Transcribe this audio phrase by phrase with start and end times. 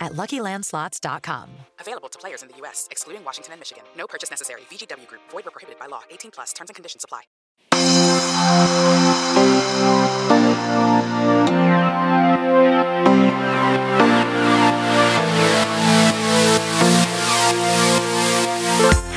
[0.00, 1.50] at luckylandslots.com.
[1.80, 3.84] Available to players in the U.S., excluding Washington and Michigan.
[3.96, 4.62] No purchase necessary.
[4.70, 6.02] VGW Group, void were prohibited by law.
[6.10, 7.22] 18 plus terms and conditions apply.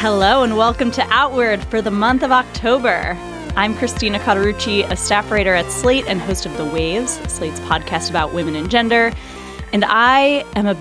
[0.01, 3.17] Hello and welcome to Outward for the month of October.
[3.57, 8.09] I'm Christina Cauterucci, a staff writer at Slate and host of The Waves, Slate's podcast
[8.09, 9.11] about women and gender.
[9.71, 10.75] And I am a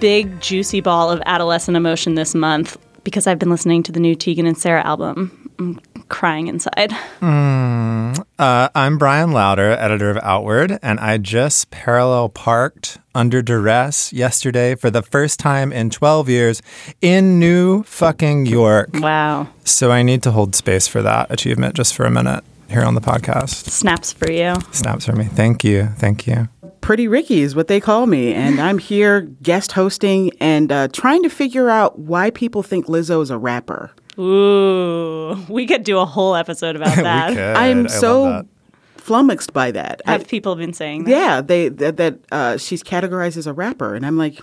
[0.00, 4.14] big, juicy ball of adolescent emotion this month because I've been listening to the new
[4.14, 5.36] Tegan and Sara album.
[5.58, 6.92] I'm crying inside.
[7.20, 14.74] Uh, I'm Bryan Lowder, editor of Outward, and I just parallel parked under duress yesterday
[14.74, 16.62] for the first time in 12 years
[17.02, 18.88] in New fucking York.
[18.94, 19.48] Wow.
[19.64, 22.94] So I need to hold space for that achievement just for a minute here on
[22.94, 23.68] the podcast.
[23.68, 24.54] Snaps for you.
[24.72, 25.24] Snaps for me.
[25.24, 25.88] Thank you.
[25.98, 26.48] Thank you.
[26.80, 31.22] Pretty Ricky is what they call me, and I'm here guest hosting and uh, trying
[31.22, 33.90] to figure out why people think Lizzo is a rapper.
[34.18, 37.28] Ooh, we could do a whole episode about We that.
[37.30, 37.38] could.
[37.38, 38.46] I'm I love so that.
[38.96, 40.02] flummoxed by that.
[40.06, 41.10] I- Have people been saying that?
[41.10, 44.40] yeah, they that, that uh, she's categorized as a rapper, and I'm like,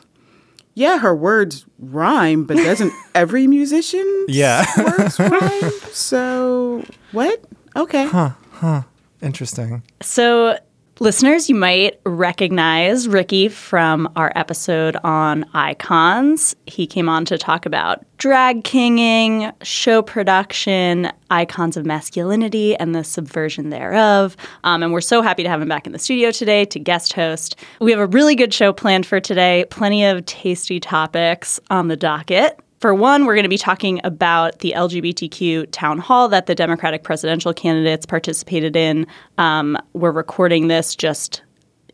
[0.74, 4.64] yeah, her words rhyme, but doesn't every musician Yeah.
[4.78, 5.72] words rhyme?
[5.92, 7.44] So what?
[7.76, 8.06] Okay.
[8.08, 8.32] Huh.
[8.52, 8.84] Huh.
[9.22, 9.82] Interesting.
[10.02, 10.58] So,
[11.00, 16.56] listeners, you might recognize Ricky from our episode on icons.
[16.66, 23.04] He came on to talk about drag kinging, show production, icons of masculinity, and the
[23.04, 24.36] subversion thereof.
[24.64, 27.14] Um, and we're so happy to have him back in the studio today to guest
[27.14, 27.56] host.
[27.80, 31.98] We have a really good show planned for today, plenty of tasty topics on the
[31.98, 32.60] docket.
[32.80, 37.02] For one, we're going to be talking about the LGBTQ town hall that the Democratic
[37.02, 39.08] presidential candidates participated in.
[39.40, 41.42] Um, we're recording this just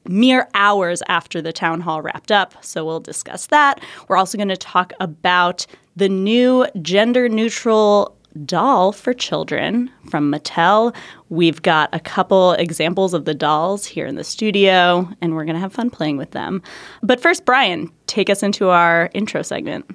[0.10, 3.82] mere hours after the town hall wrapped up, so we'll discuss that.
[4.10, 10.94] We're also going to talk about the new gender neutral doll for children from Mattel.
[11.30, 15.56] We've got a couple examples of the dolls here in the studio, and we're going
[15.56, 16.62] to have fun playing with them.
[17.02, 19.86] But first, Bryan, take us into our intro segment.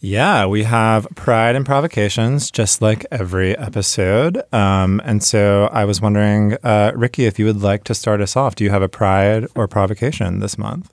[0.00, 4.42] Yeah, we have pride and provocations, just like every episode.
[4.52, 8.36] Um, and so I was wondering, uh, Ricky, if you would like to start us
[8.36, 8.54] off.
[8.54, 10.92] Do you have a pride or provocation this month?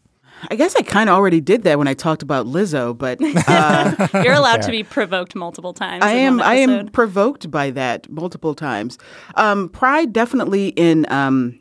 [0.50, 4.07] I guess I kind of already did that when I talked about Lizzo, but uh,
[4.23, 6.03] You're allowed to be provoked multiple times.
[6.03, 8.97] I am I am provoked by that multiple times.
[9.35, 11.59] Um, pride definitely in um,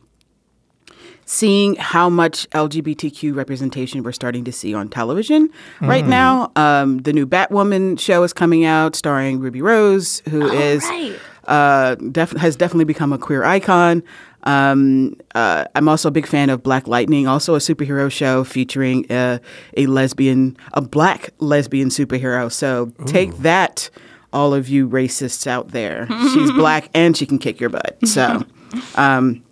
[1.31, 5.49] seeing how much LGBTQ representation we're starting to see on television
[5.81, 6.51] right now.
[6.57, 11.17] Um, the new Batwoman show is coming out, starring Ruby Rose, who is right.
[11.45, 14.03] uh, def- has definitely become a queer icon.
[14.43, 19.09] Um, uh, I'm also a big fan of Black Lightning, also a superhero show featuring
[19.09, 19.39] uh,
[19.77, 22.51] a lesbian, a black lesbian superhero.
[22.51, 23.89] So take that,
[24.33, 26.09] all of you racists out there.
[26.09, 27.99] She's black and she can kick your butt.
[28.05, 28.45] So
[28.97, 29.45] um,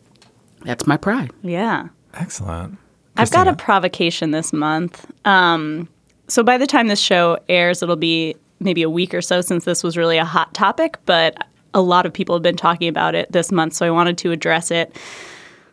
[0.68, 1.30] that's my pride.
[1.42, 1.88] Yeah.
[2.12, 2.76] Excellent.
[3.16, 5.10] I've got a provocation this month.
[5.24, 5.88] Um,
[6.28, 9.64] so by the time this show airs, it'll be maybe a week or so since
[9.64, 13.14] this was really a hot topic, but a lot of people have been talking about
[13.14, 14.94] it this month, so I wanted to address it.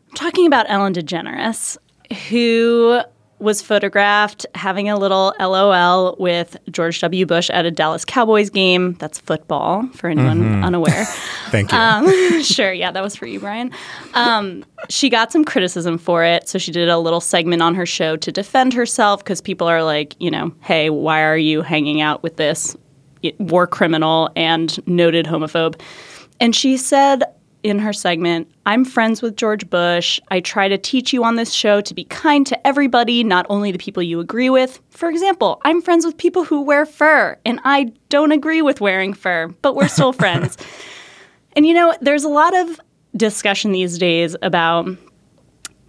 [0.09, 1.77] I'm talking about Ellen DeGeneres,
[2.29, 3.01] who
[3.45, 7.25] was photographed having a little LOL with George W.
[7.25, 8.93] Bush at a Dallas Cowboys game.
[8.93, 11.05] That's football for anyone unaware.
[11.49, 11.77] Thank you.
[11.77, 13.71] Um, sure, yeah, that was for you, Bryan.
[14.15, 17.85] Um, she got some criticism for it, so she did a little segment on her
[17.85, 22.01] show to defend herself because people are like, you know, hey, why are you hanging
[22.01, 22.75] out with this
[23.37, 25.79] war criminal and noted homophobe?
[26.39, 27.23] And she said
[27.65, 30.19] in her segment, I'm friends with George Bush.
[30.29, 33.71] I try to teach you on this show to be kind to everybody, not only
[33.71, 34.79] the people you agree with.
[34.91, 39.15] For example, I'm friends with people who wear fur, and I don't agree with wearing
[39.15, 40.57] fur, but we're still friends.
[41.55, 42.79] And you know, there's a lot of
[43.17, 44.87] discussion these days about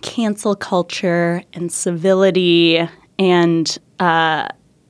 [0.01, 4.49] cancel culture and civility and, uh,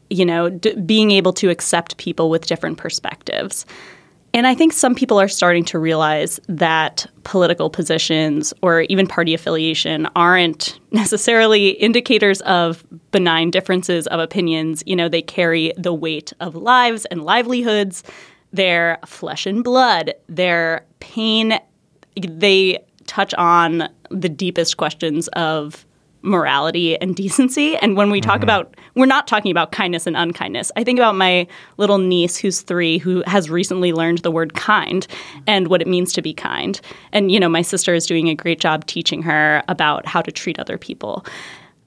[0.08, 3.66] you know, d- being able to accept people with different perspectives.
[4.36, 9.32] And I think some people are starting to realize that political positions or even party
[9.32, 14.82] affiliation aren't necessarily indicators of benign differences of opinions.
[14.84, 18.04] You know, they carry the weight of lives and livelihoods.
[18.52, 20.12] They're flesh and blood.
[20.28, 21.58] They're pain.
[22.20, 25.86] They touch on the deepest questions of
[26.22, 27.76] morality and decency.
[27.76, 28.44] And when we talk mm-hmm.
[28.44, 30.72] about, we're not talking about kindness and unkindness.
[30.76, 31.46] I think about my
[31.76, 35.06] little niece who's three, who has recently learned the word kind
[35.46, 36.80] and what it means to be kind.
[37.12, 40.32] And, you know, my sister is doing a great job teaching her about how to
[40.32, 41.24] treat other people.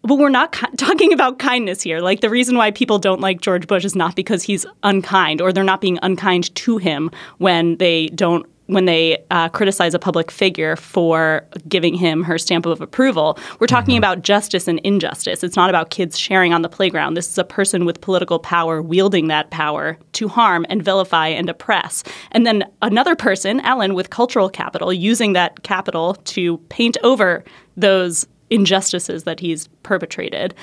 [0.01, 1.99] But we're not ki- talking about kindness here.
[1.99, 5.51] Like the reason why people don't like George Bush is not because he's unkind or
[5.51, 10.29] they're not being unkind to him when they don't when they uh, criticize a public
[10.29, 13.35] figure for giving him her stamp of approval.
[13.59, 15.43] We're talking about justice and injustice.
[15.43, 17.15] It's not about kids sharing on the playground.
[17.15, 21.49] This is a person with political power wielding that power to harm and vilify and
[21.49, 22.03] oppress.
[22.31, 27.43] And then another person, Ellen, with cultural capital, using that capital to paint over
[27.75, 30.53] those injustices that he's perpetrated.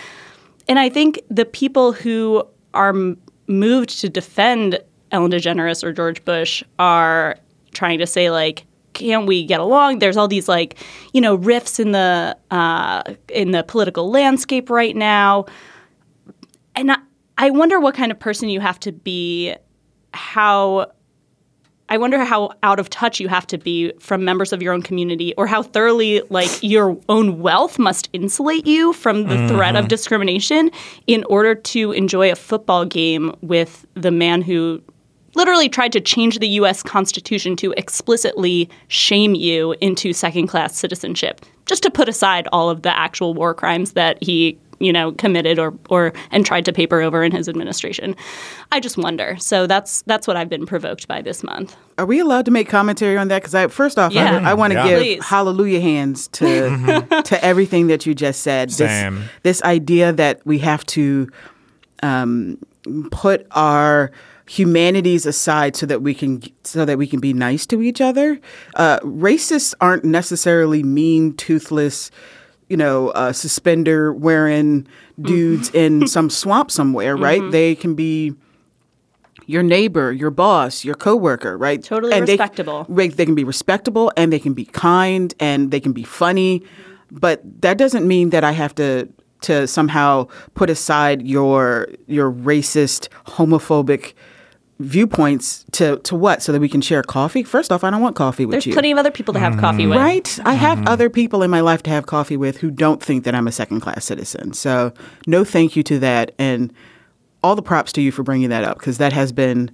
[0.69, 4.79] And I think the people who are m- moved to defend
[5.11, 7.37] Ellen DeGeneres or George Bush are
[7.77, 9.99] trying to say like can't we get along?
[9.99, 10.79] There's all these like
[11.13, 15.45] you know rifts in the uh, in the political landscape right now.
[16.75, 16.97] And I,
[17.39, 19.55] I wonder what kind of person you have to be
[20.15, 20.91] how
[21.89, 24.83] I wonder how out of touch you have to be from members of your own
[24.83, 29.89] community or how thoroughly like your own wealth must insulate you from the threat of
[29.89, 30.71] discrimination
[31.07, 34.83] in order to enjoy a football game with the man who
[35.37, 41.41] literally tried to change the US Constitution to explicitly shame you into second class citizenship
[41.67, 45.59] just to put aside all of the actual war crimes that he you know committed
[45.59, 48.15] or or and tried to paper over in his administration
[48.73, 52.19] i just wonder so that's that's what i've been provoked by this month Are we
[52.21, 53.41] allowed to make commentary on that?
[53.41, 54.37] Because I, first off, Yeah.
[54.45, 54.89] I, I want to Yeah.
[54.89, 55.25] give Please.
[55.25, 58.71] hallelujah hands to to everything that you just said.
[58.71, 59.15] Same.
[59.43, 61.27] This, this idea that we have to
[62.03, 62.59] um,
[63.11, 64.11] put our
[64.49, 68.41] humanities aside so that we can so that we can be nice to each other.
[68.75, 72.11] Uh, racists aren't necessarily mean, toothless,
[72.69, 74.87] you know, uh, suspender wearing
[75.21, 77.51] dudes in some swamp somewhere, right?
[77.51, 78.35] They can be
[79.47, 81.83] your neighbor, your boss, your coworker, right?
[81.83, 82.85] Totally they- respectable.
[82.89, 86.63] right, they can be respectable and they can be kind and they can be funny,
[87.11, 89.09] but that doesn't mean that I have to
[89.43, 94.15] to somehow put aside your your racist, homophobic
[94.79, 97.43] viewpoints to to what so that we can share coffee.
[97.43, 98.57] First off, I don't want coffee with you.
[98.57, 98.73] there's you.
[98.75, 100.39] plenty of other people to have coffee with Right.
[100.45, 103.35] I have other people in my life to have coffee with who don't think that
[103.35, 104.53] I'm a second class citizen.
[104.53, 104.93] So,
[105.27, 106.33] no thank you to that.
[106.39, 106.73] And
[107.43, 109.71] all the props to you for bringing that up because that has been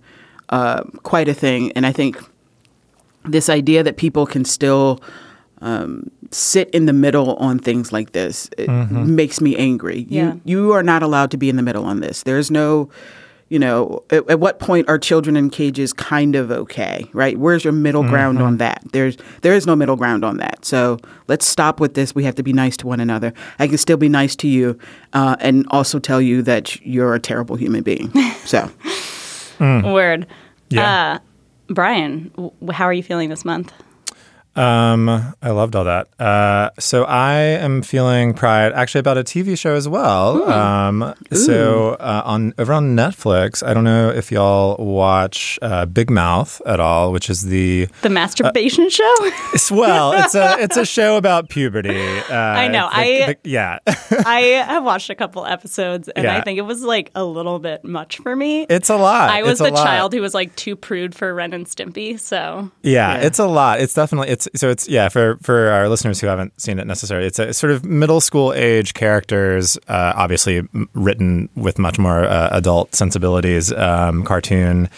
[0.50, 1.72] uh, quite a thing.
[1.72, 2.22] And I think
[3.24, 5.00] this idea that people can still
[5.62, 10.06] um, sit in the middle on things like this it makes me angry.
[10.08, 10.34] Yeah.
[10.44, 12.24] You, you are not allowed to be in the middle on this.
[12.24, 12.90] There's no
[13.52, 17.38] you know, at, at what point are children in cages kind of okay, right?
[17.38, 18.82] Where's your middle ground on that?
[18.92, 20.64] There's there is no middle ground on that.
[20.64, 22.14] So let's stop with this.
[22.14, 23.34] We have to be nice to one another.
[23.58, 24.78] I can still be nice to you,
[25.12, 28.10] uh, and also tell you that you're a terrible human being.
[28.46, 28.70] So
[29.60, 30.26] word
[30.70, 31.18] Yeah.
[31.68, 33.72] uh, bryan w- how are you feeling this month
[34.54, 35.08] Um,
[35.42, 36.08] I loved all that.
[36.20, 40.42] Uh, so I am feeling pride actually about a TV show as well.
[40.50, 46.10] Um, so uh, on over on Netflix, I don't know if y'all watch uh, Big
[46.10, 49.14] Mouth at all, which is the the masturbation show
[49.54, 51.92] it's, well, it's a it's a show about puberty.
[52.32, 52.88] Uh, I know.
[52.88, 53.78] the- I- the- yeah.
[54.26, 57.84] i have watched a couple episodes and i think it was like a little bit
[57.84, 59.30] much for me It's a lot.
[59.30, 62.18] i was It's a the child who was like too prude for ren and stimpy
[62.18, 63.26] so Yeah, Yeah.
[63.26, 63.80] it's a lot.
[63.80, 67.26] It's definitely it's so it's yeah for for our listeners who haven't seen it necessarily.
[67.26, 70.62] It's a sort of middle school age characters, uh, obviously
[70.94, 73.72] written with much more uh, adult sensibilities.
[73.72, 74.88] Um, cartoon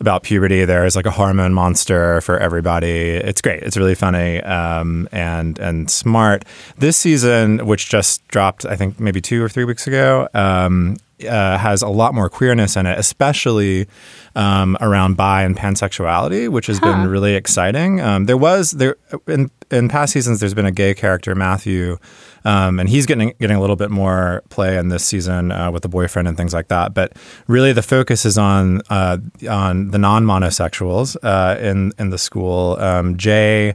[0.00, 0.64] about puberty.
[0.64, 3.10] There's like a hormone monster for everybody.
[3.10, 3.62] It's great.
[3.62, 6.44] It's really funny um, and and smart.
[6.78, 10.28] This season, which just dropped, I think maybe two or three weeks ago.
[10.34, 10.96] Um,
[11.28, 13.86] uh, has a lot more queerness in it, especially
[14.34, 18.00] um, around bi and pansexuality, which has been really exciting.
[18.00, 18.96] Um, there was there
[19.26, 20.40] in in past seasons.
[20.40, 21.98] There's been a gay character, Matthew,
[22.44, 25.82] um, and he's getting getting a little bit more play in this season uh, with
[25.82, 26.94] the boyfriend and things like that.
[26.94, 27.12] But
[27.46, 32.76] really, the focus is on uh, on the non monosexuals uh, in in the school.
[32.78, 33.74] Um, Jay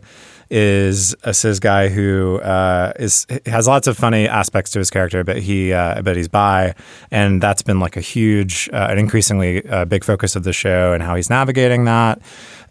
[0.49, 5.23] is a cis guy who uh, is has lots of funny aspects to his character,
[5.23, 6.75] but he uh, but he's bi,
[7.11, 10.93] and that's been like a huge, uh, an increasingly uh, big focus of the show
[10.93, 12.21] and how he's navigating that.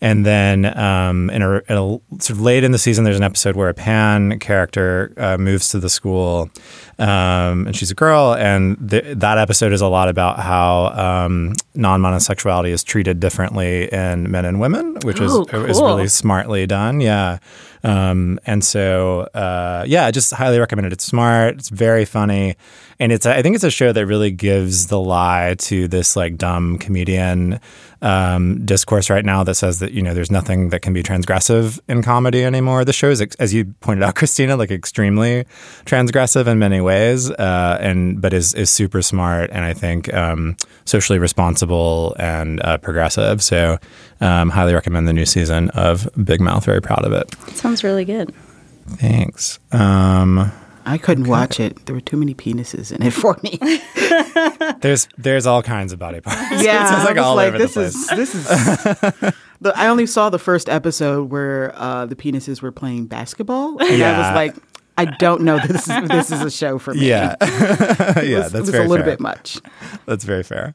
[0.01, 3.23] And then um, in, a, in, a, sort of late in the season, there's an
[3.23, 6.51] episode where a Pan character uh, moves to the school,
[6.99, 8.35] um, and she's a girl.
[8.35, 10.87] And th- that episode is a lot about how
[11.27, 15.49] um, non-monosexuality is treated differently in men and women, which Oh, is
[15.79, 15.87] cool.
[15.89, 17.01] really smartly done.
[17.01, 17.39] Yeah.
[17.83, 20.93] Um, and so, uh, yeah, I just highly recommend it.
[20.95, 21.57] It's smart.
[21.57, 22.57] It's very funny.
[22.99, 26.39] And it's, I think it's a show that really gives the lie to this like
[26.39, 27.61] dumb comedian
[28.05, 31.81] um, discourse right now that says that, you know, there's nothing that can be transgressive
[31.89, 32.85] in comedy anymore.
[32.85, 35.47] The show is, ex- as you pointed out, Christina, like extremely
[35.87, 40.57] transgressive in many ways, uh, and, but is, is super smart and I think um,
[40.85, 43.43] socially responsible and uh, progressive.
[43.43, 43.79] So,
[44.21, 46.65] um, highly recommend the new season of Big Mouth.
[46.65, 47.35] Very proud of it.
[47.57, 48.35] Sounds really good.
[48.87, 49.59] Thanks.
[49.73, 50.53] Um,
[50.87, 51.87] I couldn't watch it.
[51.87, 53.59] There were too many penises in it for me.
[54.81, 56.41] there's there's all kinds of body parts.
[56.65, 57.95] Yeah, it's like I was all like, over this the place.
[57.95, 58.45] is this is.
[59.61, 64.03] the, I only saw the first episode where uh, the penises were playing basketball, and
[64.03, 64.57] I was like,
[64.97, 67.09] I don't know this is, this is a show for me.
[67.09, 68.21] yeah, yeah.
[68.21, 69.15] it was, That's it was very a little fair.
[69.15, 69.59] bit much.
[70.07, 70.75] That's very fair.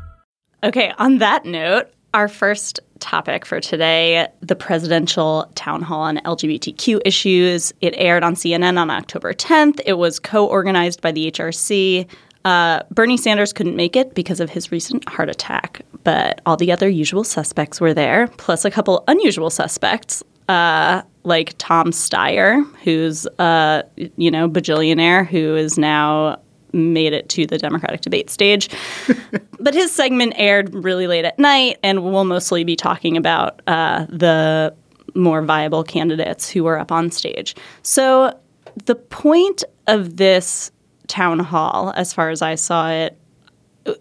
[0.63, 7.01] Okay, on that note, our first topic for today the presidential town hall on LGBTQ
[7.03, 7.73] issues.
[7.81, 9.81] It aired on CNN on October 10th.
[9.85, 12.07] It was co organized by the HRC.
[12.45, 16.71] Uh, Bernie Sanders couldn't make it because of his recent heart attack, but all the
[16.71, 20.23] other usual suspects were there, plus a couple unusual suspects.
[20.49, 23.83] Uh, like Tom Steyer, who's a
[24.17, 26.39] you know bajillionaire, who is now
[26.73, 28.69] made it to the Democratic debate stage.
[29.59, 34.05] but his segment aired really late at night, and we'll mostly be talking about uh,
[34.09, 34.73] the
[35.15, 37.55] more viable candidates who were up on stage.
[37.83, 38.37] So
[38.85, 40.71] the point of this
[41.07, 43.17] town hall, as far as I saw it,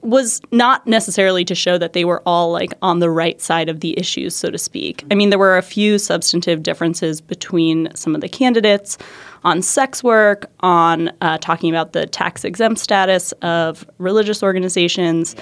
[0.02, 3.80] was not necessarily to show that they were all like on the right side of
[3.80, 5.04] the issues, so to speak.
[5.10, 8.98] I mean, there were a few substantive differences between some of the candidates
[9.44, 15.36] on sex work, on uh, talking about the tax exempt status of religious organizations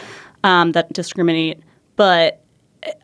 [0.45, 1.61] um, that discriminate.
[1.97, 2.43] But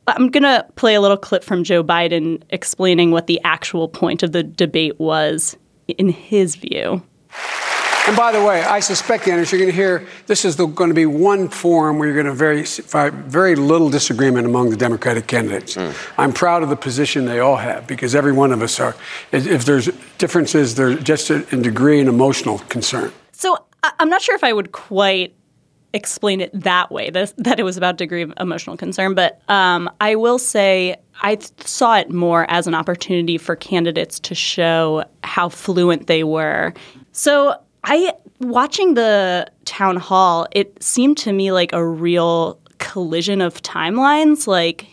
[0.06, 4.22] I'm going to play a little clip from Joe Biden explaining what the actual point
[4.22, 5.56] of the debate was
[5.88, 7.02] in his view.
[8.06, 10.90] And by the way, I suspect, Anders, you're going to hear this is the, going
[10.90, 14.76] to be one forum where you're going to very find very little disagreement among the
[14.76, 15.78] Democratic candidates.
[16.18, 18.94] I'm proud of the position they all have because every one of us are.
[19.32, 23.11] If if there's differences, they're just in degree and emotional concern.
[23.32, 25.34] So I- I'm not sure if I would quite
[25.94, 29.88] explain it that way, that, that it was about degree of emotional concern, but um,
[30.00, 35.04] I will say I th- saw it more as an opportunity for candidates to show
[35.23, 36.75] how fluent they were.
[37.12, 37.54] So
[37.85, 44.47] I watching the town hall, it seemed to me like a real collision of timelines,
[44.47, 44.87] like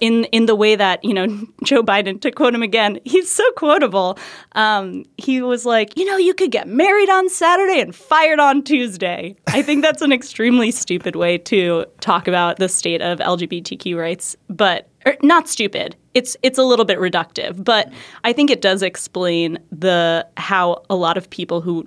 [0.00, 1.26] in in the way that you know
[1.64, 4.18] Joe Biden to quote him again, he's so quotable.
[4.52, 8.62] Um, he was like, you know, you could get married on Saturday and fired on
[8.62, 9.36] Tuesday.
[9.48, 14.36] I think that's an extremely stupid way to talk about the state of LGBTQ rights,
[14.48, 14.88] but
[15.22, 15.96] not stupid.
[16.12, 17.90] It's it's a little bit reductive, but
[18.24, 21.84] I think it does explain the how a lot of people who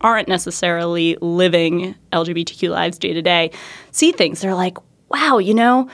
[0.00, 3.50] aren't necessarily living LGBTQ lives day to day
[3.90, 4.40] see things.
[4.40, 4.76] They're like,
[5.08, 5.88] wow, you know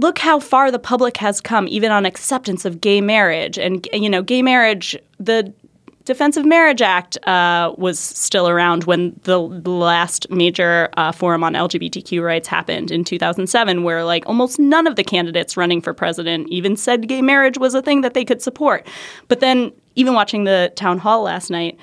[0.00, 4.08] look how far the public has come even on acceptance of gay marriage and you
[4.08, 5.52] know gay marriage the
[6.04, 11.54] defense of marriage act uh, was still around when the last major uh, forum on
[11.54, 16.48] lgbtq rights happened in 2007 where like almost none of the candidates running for president
[16.48, 18.86] even said gay marriage was a thing that they could support
[19.28, 21.78] but then even watching the town hall last night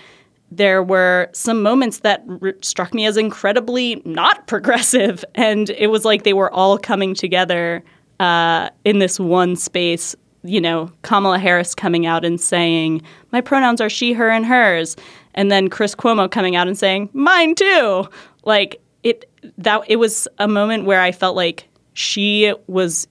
[0.49, 2.23] there were some moments that
[2.61, 7.83] struck me as incredibly not progressive and it was like they were all coming together
[8.19, 10.15] uh, in this one space.
[10.43, 13.01] You know, Kamala Harris coming out and saying,
[13.31, 14.95] "My pronouns are she, her, and hers,"
[15.33, 18.07] and then Chris Cuomo coming out and saying, "Mine too."
[18.45, 23.07] Like it that it was a moment where I felt like she was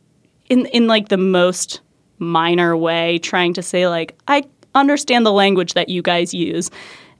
[0.48, 1.80] in in like the most
[2.18, 6.70] minor way trying to say like I understand the language that you guys use,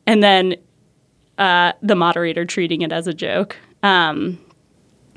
[0.06, 0.56] and then
[1.38, 3.56] uh, the moderator treating it as a joke.
[3.82, 4.38] Um,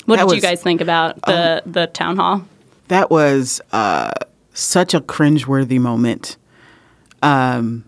[0.06, 2.46] what That did you guys think about the the town hall?
[2.88, 4.12] That was uh,
[4.60, 6.38] such a cringeworthy moment.
[7.22, 7.86] Um,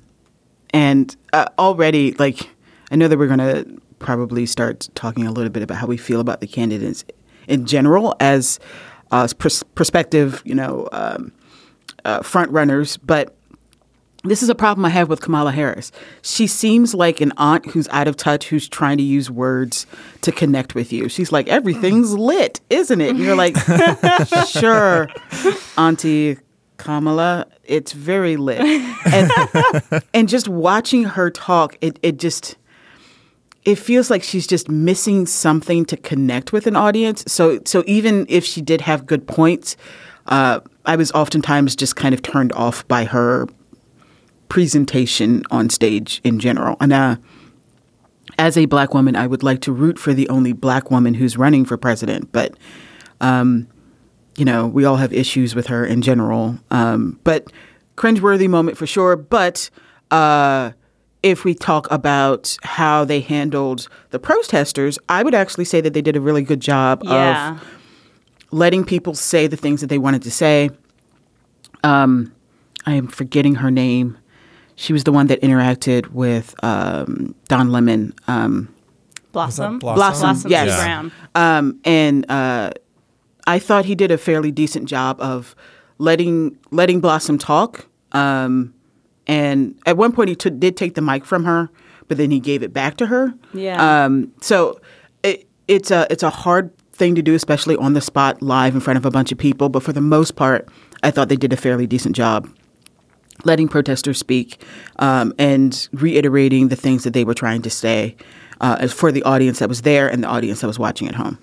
[0.73, 2.49] and uh, already, like,
[2.91, 5.97] I know that we're going to probably start talking a little bit about how we
[5.97, 7.05] feel about the candidates
[7.47, 8.59] in general as
[9.11, 9.27] uh,
[9.75, 11.31] prospective, you know, um,
[12.05, 13.35] uh, front runners, but
[14.23, 15.91] this is a problem I have with Kamala Harris.
[16.21, 19.87] She seems like an aunt who's out of touch, who's trying to use words
[20.21, 21.09] to connect with you.
[21.09, 23.09] She's like, everything's lit, isn't it?
[23.09, 23.57] And you're like,
[24.47, 25.09] sure,
[25.77, 26.37] Auntie
[26.81, 28.59] Kamala, it's very lit.
[28.59, 29.31] And,
[30.13, 32.57] and just watching her talk, it, it just,
[33.65, 37.23] it feels like she's just missing something to connect with an audience.
[37.27, 39.77] So, so even if she did have good points,
[40.27, 43.47] uh, I was oftentimes just kind of turned off by her
[44.49, 46.77] presentation on stage in general.
[46.79, 47.15] And uh,
[48.39, 51.37] as a black woman, I would like to root for the only black woman who's
[51.37, 52.31] running for president.
[52.31, 52.55] But,
[53.19, 53.67] um,
[54.37, 56.57] you know, we all have issues with her in general.
[56.71, 57.51] Um, but
[57.97, 59.15] cringeworthy moment for sure.
[59.15, 59.69] But
[60.09, 60.71] uh,
[61.23, 66.01] if we talk about how they handled the protesters, I would actually say that they
[66.01, 67.55] did a really good job Yeah.
[67.55, 67.63] of
[68.51, 70.69] letting people say the things that they wanted to say.
[71.83, 72.33] Um,
[72.85, 74.17] I am forgetting her name.
[74.75, 78.13] She was the one that interacted with um, Don Lemon.
[78.27, 78.73] Um,
[79.31, 79.79] Blossom.
[79.79, 79.95] Blossom?
[80.21, 80.67] Blossom, yes.
[80.67, 80.83] Yeah.
[80.83, 81.11] Brown.
[81.35, 82.71] um, and uh,
[83.47, 85.55] I thought he did a fairly decent job of
[85.97, 87.87] letting letting Blossom talk.
[88.11, 88.73] Um,
[89.27, 91.69] and at one point, he took did take the mic from her,
[92.07, 93.33] but then he gave it back to her.
[93.53, 94.05] Yeah.
[94.05, 94.79] Um, so
[95.23, 98.81] it, it's a it's a hard thing to do, especially on the spot, live in
[98.81, 99.69] front of a bunch of people.
[99.69, 100.67] But for the most part,
[101.03, 102.49] I thought they did a fairly decent job
[103.43, 104.63] letting protesters speak
[104.99, 108.15] um, and reiterating the things that they were trying to say
[108.59, 111.15] uh, as for the audience that was there and the audience that was watching at
[111.15, 111.37] home.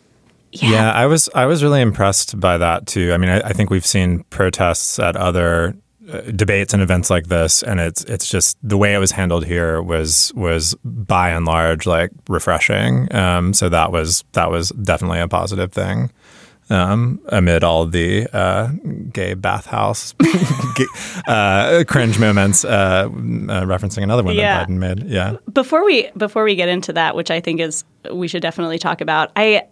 [0.52, 0.92] Yeah.
[0.92, 3.12] I was I was really impressed by that too.
[3.12, 5.74] I mean, I, I think we've seen protests at other
[6.10, 9.44] uh, debates and events like this, and it's it's just the way it was handled
[9.44, 13.14] here was was by and large like refreshing.
[13.14, 16.10] Um, so that was that was definitely a positive thing.
[16.70, 18.68] Um, amid all the uh,
[19.10, 20.12] gay bathhouse
[20.74, 20.84] gay,
[21.26, 23.08] uh, cringe moments, uh, uh,
[23.64, 24.58] referencing another one Yeah.
[24.58, 25.04] that Biden made.
[25.04, 25.36] Yeah.
[25.50, 29.00] before we before we get into that, which I think is we should definitely talk
[29.00, 29.62] about, I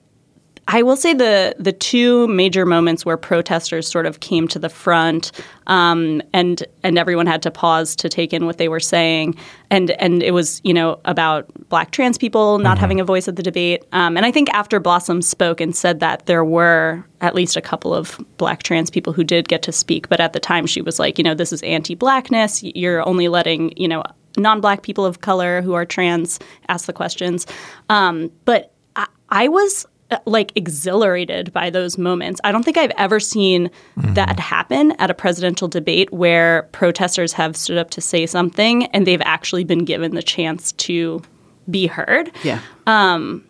[0.68, 4.68] I will say the the two major moments where protesters sort of came to the
[4.68, 5.30] front,
[5.68, 9.36] um, and and everyone had to pause to take in what they were saying,
[9.70, 13.36] and and it was you know about black trans people not having a voice at
[13.36, 17.34] the debate, um, and I think after Blossom spoke and said that there were at
[17.34, 20.40] least a couple of black trans people who did get to speak, but at the
[20.40, 22.62] time she was like, you know, this is anti-blackness.
[22.62, 24.02] You're only letting you know
[24.36, 27.46] non-black people of color who are trans ask the questions,
[27.88, 32.40] um, but I, I was Uh, like exhilarated by those moments.
[32.44, 37.56] I don't think I've ever seen that happen at a presidential debate where protesters have
[37.56, 41.22] stood up to say something and they've actually been given the chance to
[41.68, 42.30] be heard.
[42.44, 42.60] Yeah.
[42.86, 43.44] Um,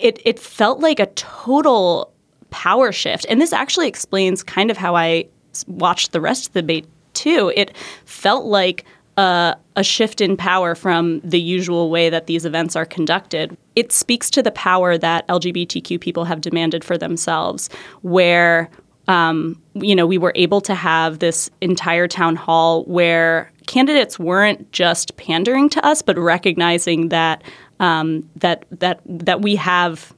[0.00, 2.14] it it felt like a total
[2.48, 5.26] power shift, and this actually explains kind of how I
[5.66, 7.52] watched the rest of the debate too.
[7.54, 7.76] It
[8.06, 8.86] felt like
[9.18, 13.56] a, shift in power from the usual way that these events are conducted.
[13.76, 17.70] It speaks to the power that LGBTQ people have demanded for themselves,
[18.02, 18.68] where
[19.06, 24.70] um, you know we were able to have this entire town hall where candidates weren't
[24.72, 27.42] just pandering to us, but recognizing that
[27.80, 30.12] um, that that that we have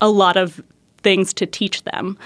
[0.00, 0.62] a lot of
[1.02, 2.18] things to teach them.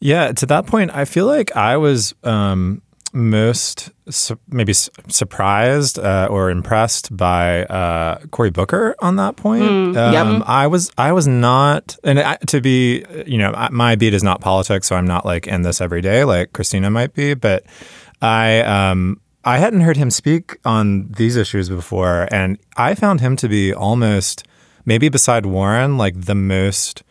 [0.00, 2.80] Yeah, to that point, I feel like I was um,
[3.12, 9.64] most su- maybe s- surprised uh, or impressed by uh, Cory Booker on that point.
[9.96, 10.42] Um, Yep.
[10.46, 14.40] I was I was not, and I, to be, you know, my beat is not
[14.40, 17.64] politics, so I'm not like in this every day like Christina might be, but
[18.22, 18.60] I.
[18.60, 23.48] Um, I hadn't heard him speak on these issues before, and I found him to
[23.48, 24.46] be almost,
[24.84, 27.02] maybe beside Warren, like the most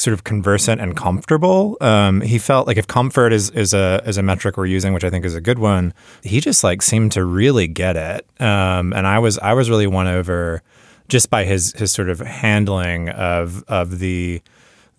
[0.00, 1.76] sort of conversant and comfortable.
[1.80, 5.04] Um, he felt like if comfort is is a is a metric we're using, which
[5.04, 8.26] I think is a good one, he just like seemed to really get it.
[8.40, 10.62] Um, and I was I was really won over
[11.08, 14.42] just by his his sort of handling of of the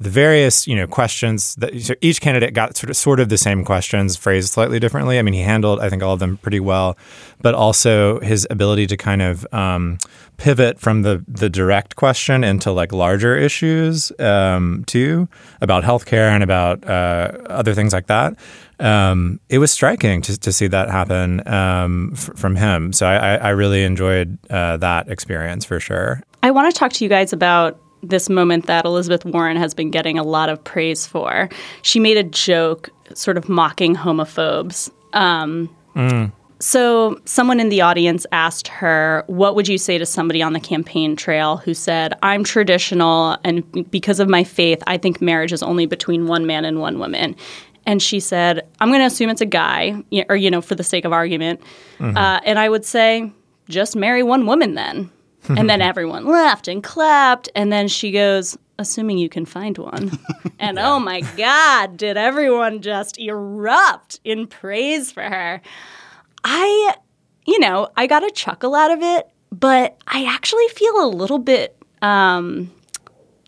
[0.02, 3.38] the various you know questions that so each candidate got sort of sort of the
[3.38, 5.20] same questions phrased slightly differently.
[5.20, 6.98] I mean, he handled I think all of them pretty well,
[7.42, 10.00] but also his ability to kind of um,
[10.38, 15.30] pivot from the the direct question into like larger issues um, too
[15.62, 18.36] about healthcare and about uh, other things like that.
[18.80, 22.92] Um, it was striking to, to see that happen um, f- from him.
[22.92, 26.24] So I, I really enjoyed uh, that experience for sure.
[26.42, 29.92] I want to talk to you guys about this moment that Elizabeth Warren has been
[29.92, 31.50] getting a lot of praise for.
[31.82, 34.90] She made a joke, sort of mocking homophobes.
[35.14, 35.70] Um,
[36.60, 40.60] So, someone in the audience asked her, What would you say to somebody on the
[40.60, 45.64] campaign trail who said, I'm traditional, and because of my faith, I think marriage is
[45.64, 47.36] only between one man and one woman?
[47.88, 50.84] And she said, I'm going to assume it's a guy, or, you know, for the
[50.84, 51.62] sake of argument.
[52.16, 53.32] Uh, and I would say,
[53.68, 55.10] Just marry one woman then.
[55.50, 57.50] And then everyone laughed and clapped.
[57.56, 60.18] And then she goes, Assuming you can find one.
[60.60, 65.62] and oh my God, did everyone just erupt in praise for her?
[66.44, 66.96] I,
[67.46, 71.38] you know, I got a chuckle out of it, but I actually feel a little
[71.38, 72.72] bit, um,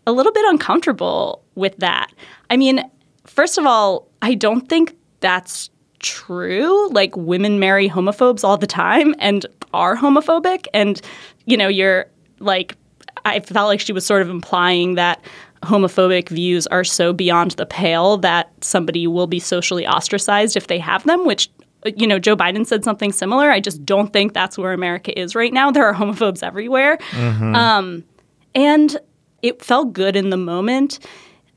[0.06, 2.12] a little bit uncomfortable with that.
[2.48, 2.88] I mean,
[3.26, 5.70] first of all, I don't think that's
[6.04, 6.88] true.
[6.90, 11.00] Like women marry homophobes all the time and are homophobic, and
[11.46, 12.06] you know, you're
[12.38, 12.76] like,
[13.24, 15.24] I felt like she was sort of implying that
[15.62, 20.78] homophobic views are so beyond the pale that somebody will be socially ostracized if they
[20.78, 21.50] have them, which
[21.96, 23.50] you know, Joe Biden said something similar.
[23.50, 25.70] I just don't think that's where America is right now.
[25.70, 26.98] There are homophobes everywhere.
[27.54, 28.04] Um,
[28.54, 28.96] and
[29.42, 30.98] it felt good in the moment.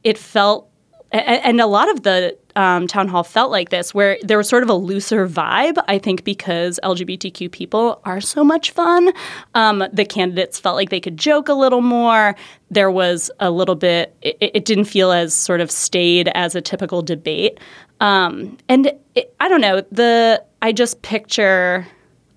[0.03, 0.69] It felt,
[1.11, 4.63] and a lot of the um, town hall felt like this, where there was sort
[4.63, 5.77] of a looser vibe.
[5.87, 9.13] I think because LGBTQ people are so much fun,
[9.53, 12.35] um, the candidates felt like they could joke a little more.
[12.71, 14.15] There was a little bit.
[14.21, 17.59] It, it didn't feel as sort of staid as a typical debate.
[17.99, 19.81] Um, and it, I don't know.
[19.91, 21.87] The I just picture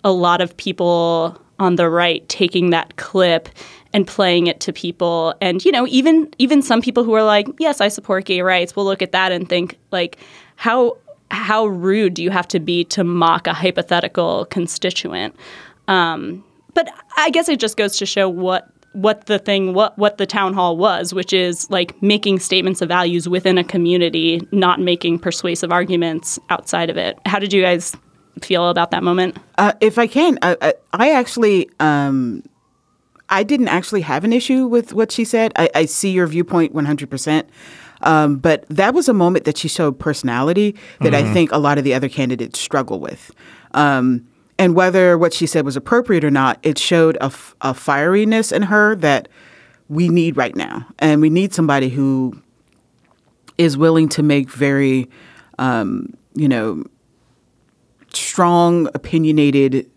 [0.05, 3.49] a lot of people on the right taking that clip
[3.93, 5.35] and playing it to people.
[5.41, 8.77] And you know even even some people who are like yes i support gay rights
[8.77, 10.19] will look at that and think like
[10.57, 10.97] how
[11.31, 15.35] how rude do you have to be to mock a hypothetical constituent?
[15.89, 20.19] Um, but i guess it just goes to show what what the thing what what
[20.19, 24.81] the town hall was which is like making statements of values within a community not
[24.81, 27.19] making persuasive arguments outside of it.
[27.27, 27.97] How did you guys
[28.43, 29.37] feel about that moment?
[29.59, 32.43] Uh, if I can, I, I, I actually, um,
[33.31, 35.53] I didn't actually have an issue with what she said.
[35.57, 37.45] I, I see your viewpoint 100%.
[38.03, 41.79] Um, but that was a moment that she showed personality that I think a lot
[41.79, 43.31] of the other candidates struggle with.
[43.73, 44.27] Um,
[44.59, 48.53] and whether what she said was appropriate or not, it showed a, f- a fieriness
[48.53, 49.29] in her that
[49.89, 50.87] we need right now.
[50.99, 52.41] And we need somebody who
[53.59, 55.09] is willing to make very,
[55.59, 56.85] um, you know,
[58.13, 59.91] strong, opinionated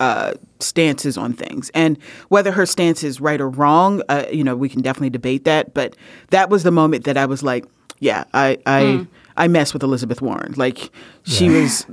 [0.00, 1.70] uh, stances on things.
[1.74, 1.98] And
[2.28, 5.74] whether her stance is right or wrong, uh, you know, we can definitely debate that.
[5.74, 5.96] But
[6.30, 7.64] that was the moment that I was like,
[7.98, 10.54] yeah, I I, I mess with Elizabeth Warren.
[10.56, 10.90] Like
[11.24, 11.86] she was,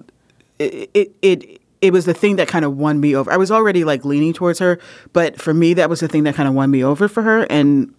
[0.60, 3.32] it, it it it was the thing that kind of won me over.
[3.32, 4.80] I was already like leaning towards her,
[5.12, 7.46] but for me, that was the thing that kind of won me over for her.
[7.50, 7.94] And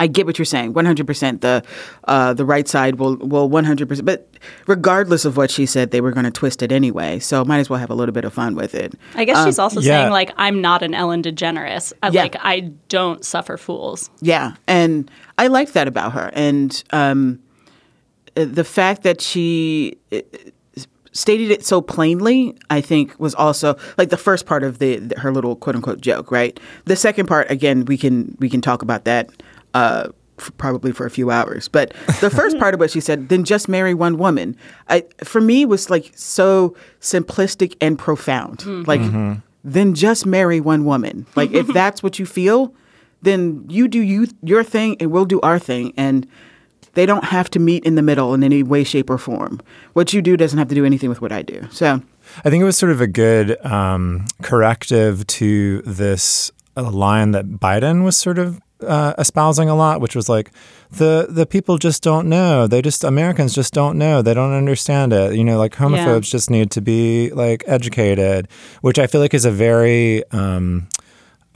[0.00, 0.74] I get what you're saying.
[0.74, 1.40] 100%.
[1.40, 1.64] The
[2.04, 4.04] uh, the right side will will 100%.
[4.04, 4.28] But
[4.66, 7.18] regardless of what she said, they were going to twist it anyway.
[7.18, 8.94] So might as well have a little bit of fun with it.
[9.14, 10.02] I guess she's also yeah.
[10.02, 11.92] saying like I'm not an Ellen DeGeneres.
[12.02, 12.22] I, Yeah.
[12.22, 14.10] Like I don't suffer fools.
[14.20, 16.30] Yeah, and I like that about her.
[16.32, 17.40] And um,
[18.36, 20.20] uh, the fact that she uh,
[21.12, 25.32] stated it so plainly, I think, was also like the first part of the her
[25.32, 26.58] little quote unquote joke, right?
[26.84, 29.30] The second part, again, we can we can talk about that.
[29.74, 33.28] Uh, f- Probably for a few hours, but the first part of what she said,
[33.28, 34.56] then just marry one woman.
[34.88, 38.64] I, for me, was like so simplistic and profound.
[38.86, 39.00] Like,
[39.64, 41.26] then just marry one woman.
[41.34, 42.72] Like, if that's what you feel,
[43.22, 46.24] then you do you your thing and we'll do our thing and
[46.94, 49.60] they don't have to meet in the middle in any way shape or form
[49.94, 52.00] what you do doesn't have to do anything with what i do so
[52.44, 57.46] I think it was sort of a good um, corrective to this uh, line that
[57.46, 60.50] Biden was sort of uh, espousing a lot, which was like
[60.90, 62.66] the the people just don't know.
[62.66, 64.22] They just Americans just don't know.
[64.22, 65.34] They don't understand it.
[65.34, 68.48] You know, like homophobes just need to be like educated,
[68.80, 70.88] which I feel like is a very um,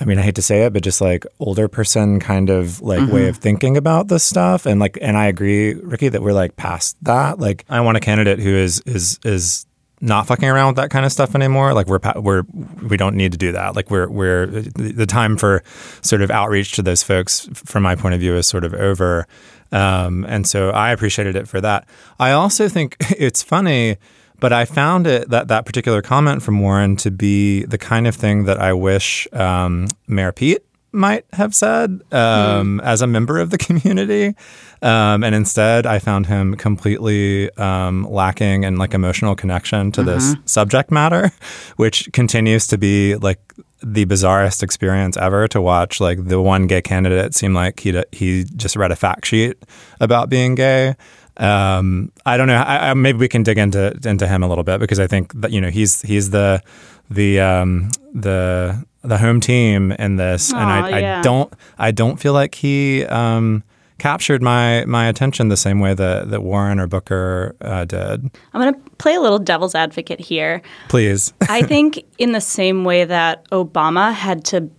[0.03, 3.09] I mean, I hate to say it, but just like older person kind of like
[3.13, 6.57] way of thinking about this stuff, and like, and I agree, Ricky, that we're like
[6.57, 7.39] past that.
[7.39, 9.65] Like, I want a candidate who is is is
[10.03, 11.73] not fucking around with that kind of stuff anymore.
[11.73, 12.43] Like, we're we're
[12.87, 13.75] we don't need to do that.
[13.75, 15.63] Like, we're we're the time for
[16.03, 19.27] sort of outreach to those folks, from my point of view, is sort of over.
[19.71, 21.89] Um, and so I appreciated it for that.
[22.19, 23.97] I also think it's funny
[24.39, 28.17] but I found it that that particular comment from Warren to be the kind of
[28.17, 33.51] thing that I wish um, Mayor Pete might have said um, as a member of
[33.51, 34.35] the community,
[34.83, 40.35] um, and instead I found him completely um, lacking in like emotional connection to this
[40.45, 41.33] subject matter,
[41.77, 43.41] which continues to be like
[43.83, 48.45] the bizarrest experience ever to watch like the one gay candidate seem like he he
[48.57, 49.57] just read a fact sheet
[50.01, 50.95] about being gay.
[51.39, 52.57] Um, I don't know.
[52.57, 55.33] I, I, maybe we can dig into into him a little bit because I think
[55.41, 56.63] that you know he's he's the
[57.11, 61.19] the um, the the home team in this, Aw, and I, yeah.
[61.19, 63.63] I don't I don't feel like he um,
[63.99, 68.31] captured my my attention the same way that that Warren or Booker uh, did.
[68.53, 70.63] I'm going to play a little devil's advocate here.
[70.89, 71.33] Please.
[71.49, 74.71] I think in the same way that Obama had to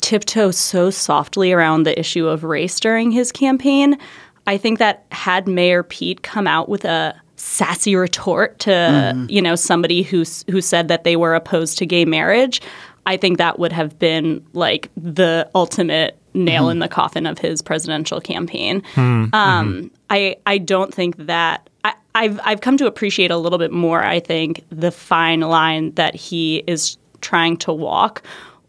[0.00, 3.98] tiptoe so softly around the issue of race during his campaign,
[4.46, 9.54] I think that had Mayor Pete come out with a sassy retort to you know
[9.54, 12.60] somebody who who said that they were opposed to gay marriage,
[13.08, 16.72] I think that would have been like the ultimate nail mm-hmm.
[16.72, 18.82] in the coffin of his presidential campaign.
[18.94, 19.24] Hmm.
[19.24, 19.34] Mm-hmm.
[19.34, 23.72] Um, I I don't think that I, I've I've come to appreciate a little bit
[23.72, 24.04] more.
[24.04, 28.22] I think the fine line that he is trying to walk,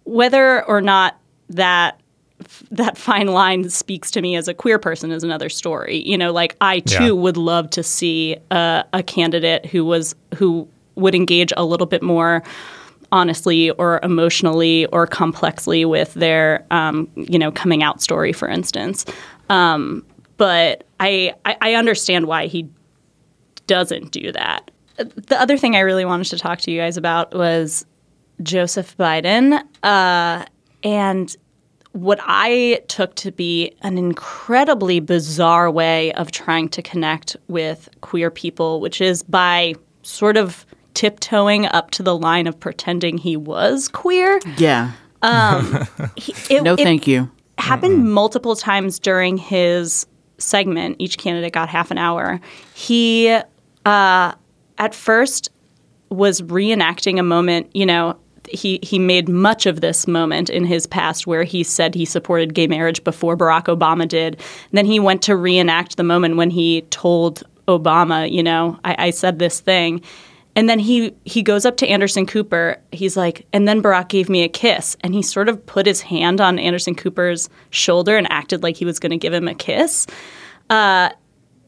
[0.06, 2.00] whether or not that
[2.72, 5.98] that fine line speaks to me as a queer person is another story.
[6.08, 7.12] You know, like I too Yeah.
[7.12, 12.02] would love to see a, a candidate who was who would engage a little bit
[12.02, 12.42] more
[13.12, 19.06] honestly or emotionally or complexly with their um, you know coming out story, for instance.
[19.50, 20.06] Um,
[20.38, 22.70] but I, I I understand why he
[23.68, 24.72] doesn't do that.
[24.98, 27.86] The other thing I really wanted to talk to you guys about was
[28.42, 30.46] Joseph Biden uh,
[30.84, 31.38] and
[31.94, 38.30] what I took to be an incredibly bizarre way of trying to connect with queer
[38.30, 43.88] people, which is by sort of tiptoeing up to the line of pretending he was
[43.88, 44.40] queer.
[44.58, 44.92] Yeah.
[46.16, 47.30] He- it- No, it- thank you.
[47.58, 50.06] happened multiple times during his
[50.38, 50.96] segment.
[51.00, 52.40] Each candidate got half an hour.
[52.74, 53.30] He,
[53.86, 54.34] uh,
[54.78, 55.50] at first,
[56.10, 57.70] was reenacting a moment.
[57.74, 58.18] You know,
[58.50, 62.54] he he made much of this moment in his past where he said he supported
[62.54, 64.36] gay marriage before Barack Obama did.
[64.36, 68.96] And then he went to reenact the moment when he told Obama, you know, I,
[69.08, 70.02] I said this thing.
[70.56, 72.78] And then he he goes up to Anderson Cooper.
[72.92, 76.02] He's like, and then Barack gave me a kiss, and he sort of put his
[76.02, 79.56] hand on Anderson Cooper's shoulder and acted like he was going to give him a
[79.56, 80.08] kiss.
[80.70, 81.10] Uh,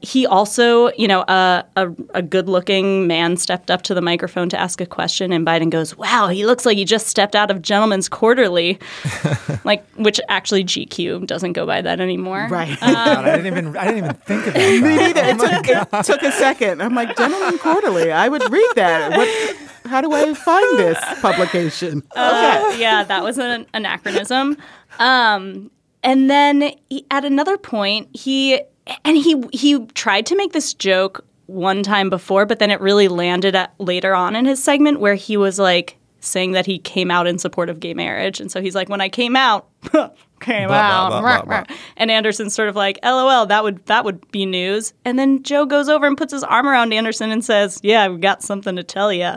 [0.01, 4.59] he also, you know, a, a, a good-looking man stepped up to the microphone to
[4.59, 7.61] ask a question, and Biden goes, "Wow, he looks like he just stepped out of
[7.61, 8.79] Gentleman's Quarterly,"
[9.63, 12.47] like which actually GQ doesn't go by that anymore.
[12.49, 12.79] Right.
[12.79, 14.81] God, I didn't even I didn't even think of that.
[14.81, 15.21] Me neither.
[15.23, 16.81] It took, it took a second.
[16.81, 18.11] I'm like, Gentleman Quarterly.
[18.11, 19.17] I would read that.
[19.17, 19.57] What?
[19.85, 22.03] How do I find this publication?
[22.15, 24.55] Uh, yeah, that was an anachronism.
[24.99, 25.71] Um,
[26.03, 28.61] and then he, at another point, he
[29.05, 33.07] and he he tried to make this joke one time before, but then it really
[33.07, 37.09] landed at later on in his segment where he was like saying that he came
[37.09, 39.67] out in support of gay marriage, and so he's like, "When I came out."
[40.41, 41.75] Came Blah, out, blah, blah.
[41.97, 45.67] and Anderson's sort of like, "LOL, that would that would be news." And then Joe
[45.67, 48.81] goes over and puts his arm around Anderson and says, "Yeah, I've got something to
[48.81, 49.33] tell you."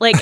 [0.00, 0.16] Like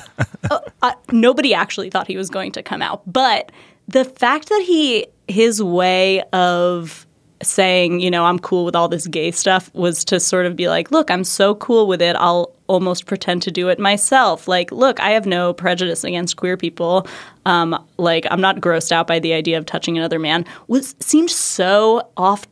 [0.50, 3.02] uh, nobody actually thought he was going to come out.
[3.12, 3.52] But
[3.86, 7.06] the fact that he, his way of
[7.42, 10.68] saying, you know, I'm cool with all this gay stuff was to sort of be
[10.68, 14.46] like, look, I'm so cool with it, I'll almost pretend to do it myself.
[14.46, 17.06] Like, look, I have no prejudice against queer people.
[17.46, 20.44] Um, like, I'm not grossed out by the idea of touching another man.
[20.68, 22.46] Was seemed so off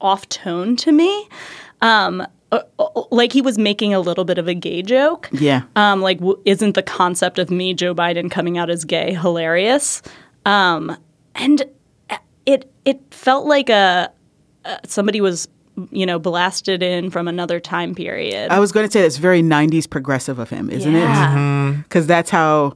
[0.00, 1.28] off tone to me.
[1.82, 5.28] Um, uh, uh, like he was making a little bit of a gay joke.
[5.32, 5.62] Yeah.
[5.76, 10.00] Um, like, w- isn't the concept of me, Joe Biden, coming out as gay hilarious?
[10.46, 10.96] Um,
[11.34, 11.64] and
[12.46, 14.10] it it felt like a,
[14.68, 15.48] uh, somebody was,
[15.90, 18.50] you know, blasted in from another time period.
[18.50, 21.70] I was going to say that's very 90s progressive of him, isn't Yeah.
[21.74, 21.82] it?
[21.84, 22.74] Because that's how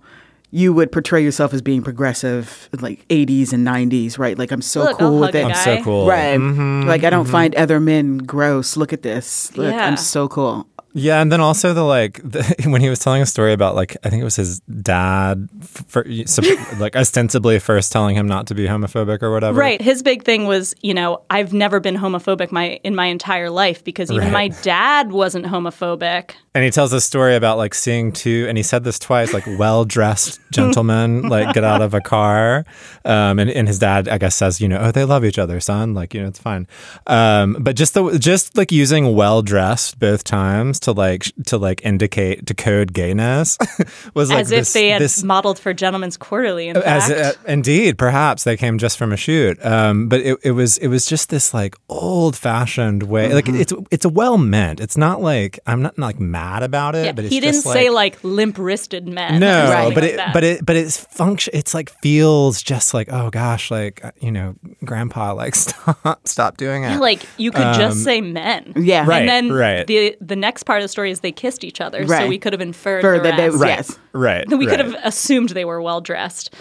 [0.55, 4.39] you would portray yourself as being progressive in like 80s and 90s, right?
[4.39, 5.47] Like, I'm so Look, cool I'll with it.
[5.47, 6.07] I'm so cool.
[6.07, 6.39] Right.
[6.39, 7.31] Mhm, Like, I don't mhm.
[7.31, 8.77] find other men gross.
[8.77, 9.57] Look at this.
[9.57, 9.87] Look, Yeah.
[9.87, 10.67] I'm so cool.
[10.95, 13.97] Yeah, and then also the like the, when he was telling a story about like
[14.05, 16.05] I think it was his dad, for,
[16.79, 19.59] like ostensibly first telling him not to be homophobic or whatever.
[19.59, 19.81] Right.
[19.81, 23.83] His big thing was, you know, I've never been homophobic my in my entire life
[23.85, 24.51] because even Right.
[24.53, 26.33] my dad wasn't homophobic.
[26.55, 29.45] And he tells this story about like seeing two, and he said this twice, like
[29.59, 32.67] well dressed gentlemen like get out of a car,
[33.07, 35.61] um, and, and his dad I guess says, you know, oh they love each other,
[35.61, 36.67] son, like you know it's fine.
[37.07, 41.85] Um, but just the just like using well dressed both times to like to like
[41.85, 43.59] indicate to code gayness
[44.15, 46.69] was like As if this, they had this modeled for Gentlemen's Quarterly.
[46.69, 50.39] In as fact, uh, indeed perhaps they came just from a shoot um, but it,
[50.43, 53.61] it was it was just this like old fashioned way like Mm-hmm.
[53.61, 57.13] it's it's a well meant it's not like i'm not like mad about it Yeah,
[57.13, 59.41] but it's he didn't just say like limp wristed men.
[59.41, 60.33] no, something but it, that.
[60.33, 61.51] but it, but it's function.
[61.55, 66.57] It's like feels just like, oh gosh, like uh, you know, Grandpa, like stop, stop
[66.57, 66.91] doing it.
[66.93, 68.73] Yeah, like you could just say men.
[68.77, 69.05] Yeah.
[69.07, 69.87] Right, And then right.
[69.87, 72.07] the the next part of the story is they kissed each other.
[72.07, 73.61] So we could have inferred For the that they- rest.
[73.61, 73.69] Right.
[73.69, 73.99] yes.
[74.13, 74.49] right.
[74.59, 76.55] We could have assumed they were well dressed.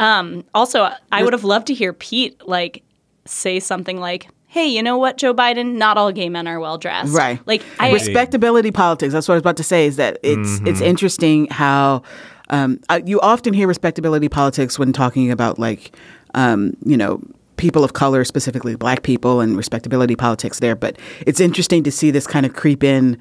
[0.00, 2.82] Um, also, I would have loved to hear Pete like
[3.24, 5.74] say something like, "Hey, you know what, Joe Biden?
[5.74, 7.40] Not all gay men are well dressed." Right.
[7.46, 9.12] Like I respectability politics.
[9.12, 9.86] That's what I was about to say.
[9.86, 10.66] Is that it's Mm-hmm.
[10.68, 12.02] it's interesting how
[12.50, 15.96] um, I, you often hear respectability politics when talking about like
[16.34, 17.20] um, you know
[17.56, 20.76] people of color, specifically black people, and respectability politics there.
[20.76, 23.18] But it's interesting to see this kind of creep in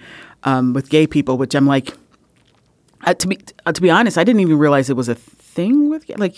[0.47, 1.93] um, with gay people, which I'm like.
[3.05, 5.87] Uh, to be uh, to be honest, I didn't even realize it was a thing
[5.89, 6.37] with gay- like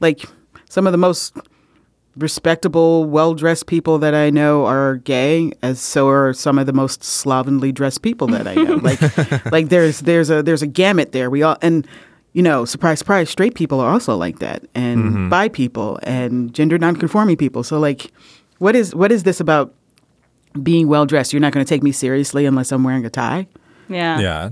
[0.00, 0.20] like
[0.68, 1.34] some of the most
[2.16, 6.72] respectable, well dressed people that I know are gay, as so are some of the
[6.72, 8.74] most slovenly dressed people that I know.
[8.76, 9.00] like
[9.52, 11.30] like there's there's a there's a gamut there.
[11.30, 11.86] We all and
[12.34, 16.78] you know, surprise, surprise, straight people are also like that, and bi people and gender
[16.78, 17.62] nonconforming people.
[17.62, 18.10] So like,
[18.58, 19.74] what is what is this about
[20.60, 21.32] being well dressed?
[21.32, 23.46] You're not going to take me seriously unless I'm wearing a tie.
[23.88, 24.18] yeah.
[24.18, 24.50] yeah.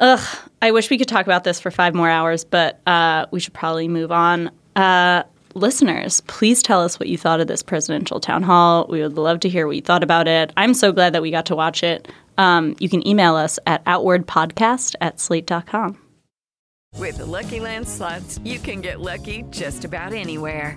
[0.00, 0.38] Ugh.
[0.62, 3.54] I wish we could talk about this for five more hours, but uh, we should
[3.54, 4.50] probably move on.
[4.76, 5.22] Uh,
[5.54, 8.86] listeners, please tell us what you thought of this presidential town hall.
[8.88, 10.52] We would love to hear what you thought about it.
[10.56, 12.08] I'm so glad that we got to watch it.
[12.38, 15.98] Um, you can email us at outwardpodcast at slate.com.
[16.96, 20.76] With the Lucky Land slots, you can get lucky just about anywhere.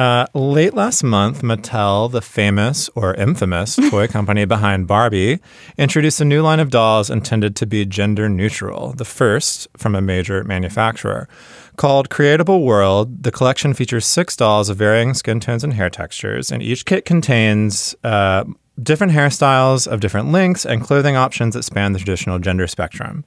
[0.00, 5.40] Uh, late last month, Mattel, the famous or infamous toy company behind Barbie,
[5.76, 10.00] introduced a new line of dolls intended to be gender neutral, the first from a
[10.00, 11.28] major manufacturer.
[11.76, 16.50] Called Creatable World, the collection features six dolls of varying skin tones and hair textures,
[16.50, 18.44] and each kit contains uh,
[18.82, 23.22] different hairstyles of different lengths and clothing options that span the traditional gender spectrum.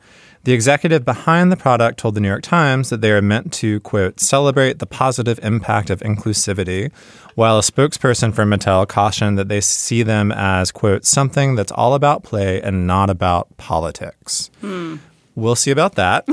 [0.45, 3.79] The executive behind the product told the New York Times that they are meant to,
[3.79, 6.91] quote, celebrate the positive impact of inclusivity,
[7.35, 11.93] while a spokesperson for Mattel cautioned that they see them as, quote, something that's all
[11.93, 14.51] about play and not about politics.
[14.59, 14.97] Hmm.
[15.35, 16.25] We'll see about that.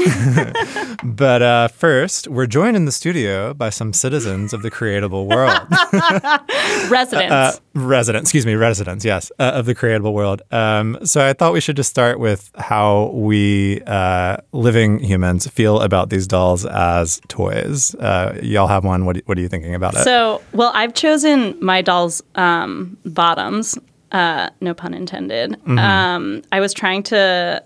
[1.02, 5.66] but uh, first, we're joined in the studio by some citizens of the creatable world.
[6.90, 7.32] Residents.
[7.32, 10.42] uh, residents, excuse me, residents, yes, uh, of the creatable world.
[10.50, 15.80] Um, so I thought we should just start with how we uh, living humans feel
[15.80, 17.94] about these dolls as toys.
[17.94, 19.06] Uh, y'all have one.
[19.06, 20.04] What, what are you thinking about it?
[20.04, 23.78] So, well, I've chosen my doll's um, bottoms.
[24.12, 25.52] Uh, no pun intended.
[25.52, 25.78] Mm-hmm.
[25.78, 27.62] Um, I was trying to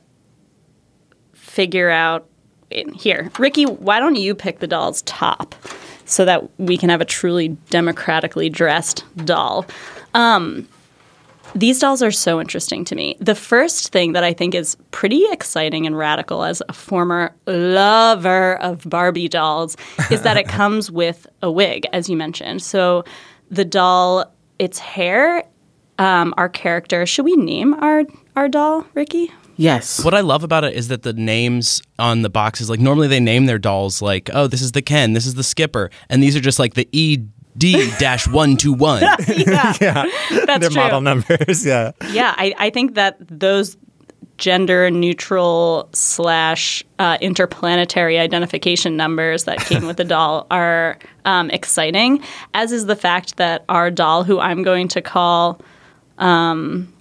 [1.55, 2.27] figure out
[2.97, 3.65] here, Ricky.
[3.65, 5.55] Why don't you pick the doll's top
[6.05, 9.65] so that we can have a truly democratically dressed doll?
[10.15, 10.69] Um,
[11.55, 13.17] these dolls are so interesting to me.
[13.21, 18.57] The first thing that I think is pretty exciting and radical as a former lover
[18.61, 19.77] of Barbie dolls
[20.11, 22.63] is that it comes with a wig, as you mentioned.
[22.63, 23.05] So
[23.53, 25.45] the doll, its hair,
[25.99, 27.07] um, our character.
[27.07, 28.03] Should we name our
[28.35, 29.31] our doll, Ricky?
[29.57, 30.05] Yes.
[30.05, 33.21] What I love about it is that the names on the boxes, like normally they
[33.21, 36.37] name their dolls like, oh, this is the Ken, this is the Skipper, and these
[36.37, 37.19] are just like the E
[37.57, 39.03] D dash one two one.
[39.29, 40.05] yeah, yeah,
[40.45, 40.83] that's their true.
[40.83, 41.65] model numbers.
[41.67, 43.77] Yeah, yeah, I, I think that those
[44.37, 52.21] gender neutral slash uh, interplanetary identification numbers that came with the doll are um, exciting,
[52.55, 55.61] as is the fact that our doll, who I'm going to call,
[56.19, 56.93] um,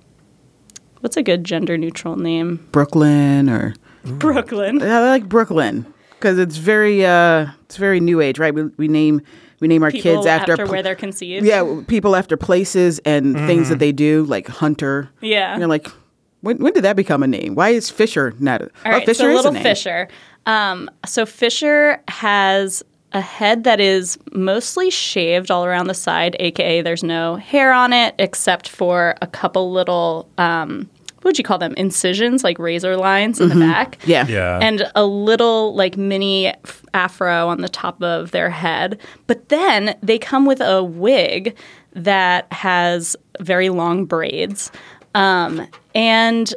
[1.03, 2.65] what's a good gender neutral name?
[2.71, 4.81] Brooklyn or Brooklyn.
[4.81, 8.53] I like Brooklyn because it's very uh, it's very new age, right?
[8.53, 9.21] We, we name
[9.59, 11.45] we name our People kids after, after pl- where they're conceived.
[11.45, 15.09] yeah people after places and things that they do, like Hunter.
[15.21, 15.57] Yeah.
[15.57, 15.87] You're like,
[16.39, 17.55] when when did that become a name?
[17.55, 18.61] Why is Fisher not?
[18.61, 19.63] A, All oh, right, Fisher so is a little name.
[19.63, 20.07] Fisher.
[20.45, 22.81] Um, so Fisher has
[23.13, 27.93] a head that is mostly shaved all around the side, aka there's no hair on
[27.93, 30.89] it except for a couple little um,
[31.23, 31.73] what'd you call them?
[31.75, 33.97] Incisions, like razor lines in the back.
[34.05, 34.27] Yeah.
[34.27, 34.59] Yeah.
[34.61, 36.53] And a little like mini
[36.93, 38.99] afro on the top of their head.
[39.27, 41.55] But then they come with a wig
[41.93, 44.71] that has very long braids.
[45.15, 46.53] Um, and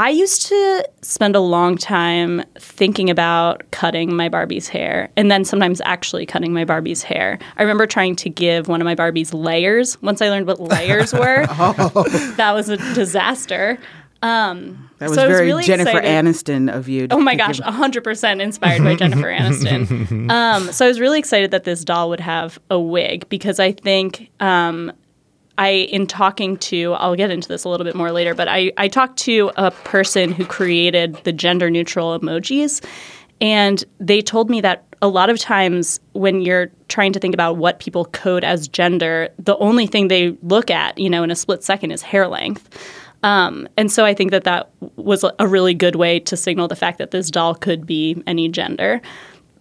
[0.00, 5.44] I used to spend a long time thinking about cutting my Barbie's hair and then
[5.44, 7.38] sometimes actually cutting my Barbie's hair.
[7.58, 10.00] I remember trying to give one of my Barbies layers.
[10.00, 12.06] Once I learned what layers were, oh.
[12.38, 13.78] that was a disaster.
[14.22, 17.06] Um, That was so I was very really Jennifer excited- Aniston of you.
[17.10, 20.30] Oh my give- gosh, 100% inspired by Jennifer Aniston.
[20.30, 23.72] Um, so I was really excited that this doll would have a wig because I
[23.72, 24.92] think um,
[25.60, 28.72] I, in talking to, I'll get into this a little bit more later, but I,
[28.78, 32.82] I talked to a person who created the gender neutral emojis.
[33.42, 37.58] And they told me that a lot of times when you're trying to think about
[37.58, 41.36] what people code as gender, the only thing they look at, you know, in a
[41.36, 42.78] split second is hair length.
[43.22, 46.76] Um, and so I think that that was a really good way to signal the
[46.76, 49.02] fact that this doll could be any gender.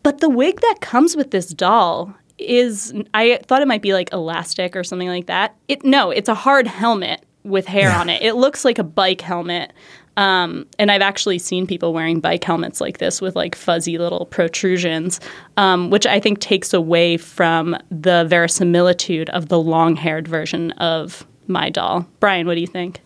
[0.01, 4.11] But the wig that comes with this doll is I thought it might be like
[4.13, 5.55] elastic or something like that.
[5.67, 8.21] It no, it's a hard helmet with hair on it.
[8.21, 9.73] It looks like a bike helmet.
[10.17, 14.25] Um, and I've actually seen people wearing bike helmets like this with like fuzzy little
[14.25, 15.21] protrusions,
[15.55, 21.25] um, which I think takes away from the verisimilitude of the long haired version of
[21.47, 22.05] my doll.
[22.19, 22.99] Bryan, what do you think?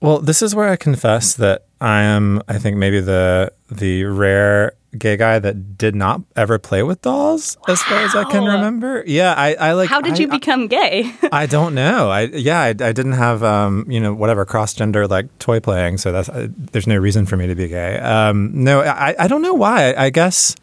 [0.00, 2.42] Well, this is where I confess that I am.
[2.48, 7.56] I think maybe the the rare gay guy that did not ever play with dolls,
[7.68, 9.02] as far as I can remember.
[9.06, 9.88] Yeah, I, I like.
[9.88, 11.12] How did I- you become gay?
[11.32, 12.10] I don't know.
[12.10, 15.98] I yeah, I, I didn't have um, you know whatever cross gender like toy playing,
[15.98, 17.98] so that's uh, there's no reason for me to be gay.
[17.98, 19.92] Um, no, I I don't know why.
[19.94, 20.54] I, I guess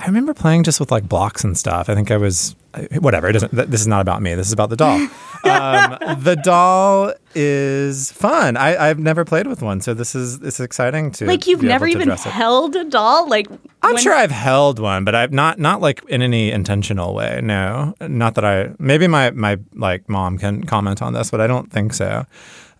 [0.00, 1.88] I remember playing just with like blocks and stuff.
[1.88, 2.54] I think I was
[3.00, 3.28] whatever.
[3.28, 3.50] It doesn't.
[3.50, 4.34] th- This is not about me.
[4.36, 4.96] This is about the doll.
[5.44, 8.56] um, the doll is fun.
[8.56, 11.86] I I've never played with one, so this is it's exciting to like you've never
[11.88, 13.28] even held a doll?
[13.28, 13.48] Like
[13.82, 17.40] I'm when- sure I've held one, but I've not not like in any intentional way.
[17.42, 18.70] No, not that I.
[18.78, 22.24] Maybe my my like mom can comment on this, but I don't think so.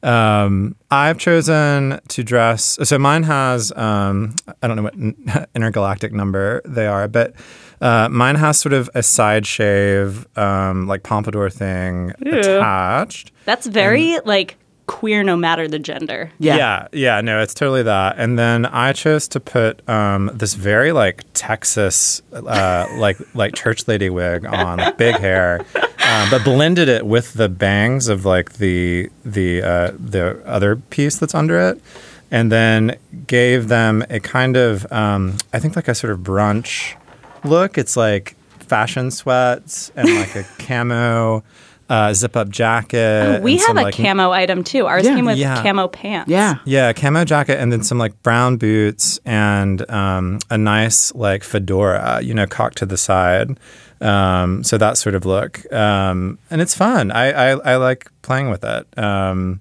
[0.03, 2.79] Um, I've chosen to dress.
[2.83, 3.73] So mine has.
[3.73, 7.35] Um, I don't know what n- intergalactic number they are, but
[7.81, 12.33] uh, mine has sort of a side shave, um, like pompadour thing Ew.
[12.39, 13.33] attached.
[13.45, 14.57] That's very like
[14.89, 16.33] queer no matter the gender.
[16.41, 16.89] Yeah.
[16.93, 18.17] yeah, no, it's totally that.
[18.19, 23.87] And then I chose to put um, this very like Texas, uh, like like church
[23.87, 28.55] lady wig on, like big hair, um, but blended it with the bangs of like
[28.55, 31.81] the the uh, the other piece that's under it,
[32.33, 32.97] and then
[33.29, 36.97] gave them a kind of um, I think like a sort of brunch
[37.45, 37.79] look.
[37.79, 41.45] It's like fashion sweats and like a camo.
[41.89, 43.39] Uh, zip up jacket.
[43.39, 44.87] Oh, we and have some, a like, camo item too.
[44.87, 45.15] Ours Yeah.
[45.15, 45.63] came with Yeah.
[45.63, 46.31] camo pants.
[46.31, 51.43] yeah, Yeah, camo jacket and then some like brown boots and um, a nice like
[51.43, 53.59] fedora, you know, cocked to the side.
[54.03, 57.11] Um, so that sort of look, um, and it's fun.
[57.11, 58.87] I, I I like playing with it.
[58.99, 59.61] Um,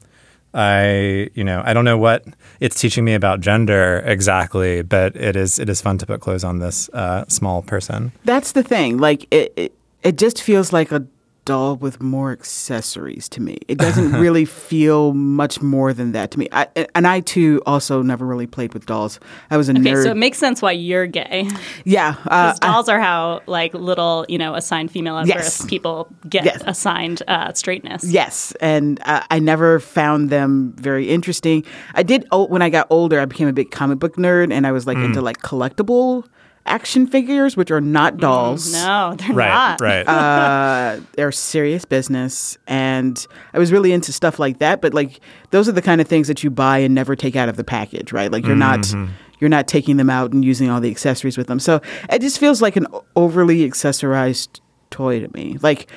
[0.53, 2.23] I you know I don't know what
[2.59, 6.43] it's teaching me about gender exactly, but it is it is fun to put clothes
[6.43, 8.11] on this uh, small person.
[8.25, 8.97] That's the thing.
[8.97, 9.73] Like it, it,
[10.03, 11.05] it just feels like a
[11.47, 13.57] doll with more accessories to me.
[13.67, 16.47] It doesn't really feel much more than that to me.
[16.51, 19.19] I, and I too also never really played with dolls.
[19.49, 20.03] I was a Okay, nerd.
[20.03, 21.49] so it makes sense why you're gay.
[21.85, 25.61] yeah, uh, Because dolls are how like little, you know, assigned female at Yes.
[25.61, 26.61] birth people get Yes.
[26.65, 28.03] assigned uh, straightness.
[28.03, 31.63] Yes, and uh, I never found them very interesting.
[31.95, 33.19] I did oh, when I got older.
[33.19, 36.25] I became a big comic book nerd, and I was like into like collectible
[36.67, 38.71] action figures, which are not dolls.
[38.73, 39.81] No, they're Right, not.
[39.81, 40.03] right.
[40.07, 44.81] uh, they're serious business, and I was really into stuff like that.
[44.81, 45.19] But like,
[45.51, 47.63] those are the kind of things that you buy and never take out of the
[47.63, 48.31] package, right?
[48.31, 48.93] Like, you're not
[49.39, 51.59] you're not taking them out and using all the accessories with them.
[51.59, 54.59] So it just feels like an overly accessorized
[54.89, 55.57] toy to me.
[55.61, 55.89] Like,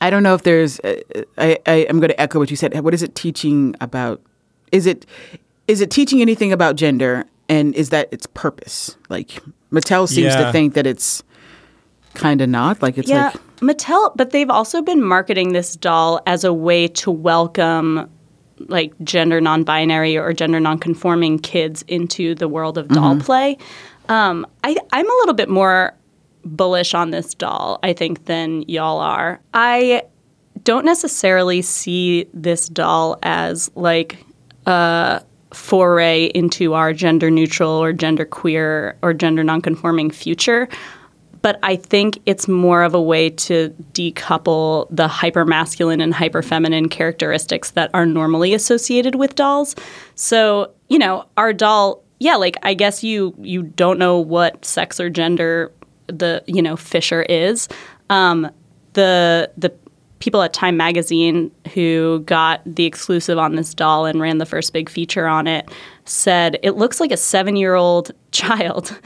[0.00, 0.80] I don't know if there's.
[0.80, 1.00] Uh,
[1.36, 2.78] I, I am going to echo what you said.
[2.80, 4.20] What is it teaching about?
[4.72, 5.04] Is it
[5.68, 7.24] is it teaching anything about gender?
[7.50, 8.96] And is that its purpose?
[9.10, 10.44] Like Mattel seems Yeah.
[10.46, 11.22] to think that it's
[12.14, 12.80] kind of not.
[12.80, 16.88] Like it's yeah, like Mattel, but they've also been marketing this doll as a way
[16.88, 18.08] to welcome
[18.68, 23.24] like gender non-binary or gender non-conforming kids into the world of doll Mm-hmm.
[23.24, 23.58] play.
[24.08, 25.94] Um, I, I'm a little bit more
[26.44, 29.40] bullish on this doll, I think, than y'all are.
[29.54, 30.02] I
[30.64, 34.24] don't necessarily see this doll as like
[34.66, 35.22] a
[35.52, 40.68] foray into our gender neutral or gender queer or gender nonconforming future.
[41.42, 46.42] but I think it's more of a way to decouple the hyper masculine and hyper
[46.42, 49.74] feminine characteristics that are normally associated with dolls.
[50.16, 55.00] So, you know, our doll, yeah, like I guess you you don't know what sex
[55.00, 55.72] or gender
[56.08, 57.68] the you know Fisher is.
[58.10, 58.50] Um,
[58.92, 59.72] the the
[60.20, 64.72] people at Time Magazine who got the exclusive on this doll and ran the first
[64.72, 65.68] big feature on it
[66.04, 68.98] said it looks like a seven year old child.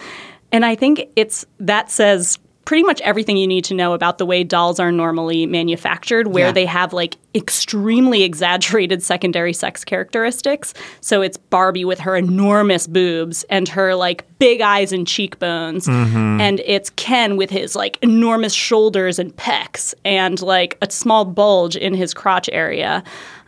[0.53, 4.27] And I think it's that says pretty much everything you need to know about the
[4.27, 6.53] way dolls are normally manufactured, where Yeah.
[6.53, 10.73] they have like extremely exaggerated secondary sex characteristics.
[11.01, 15.87] So it's Barbie with her enormous boobs and her like big eyes and cheekbones.
[15.89, 21.77] And it's Ken with his like enormous shoulders and pecs and like a small bulge
[21.77, 23.03] in his crotch area.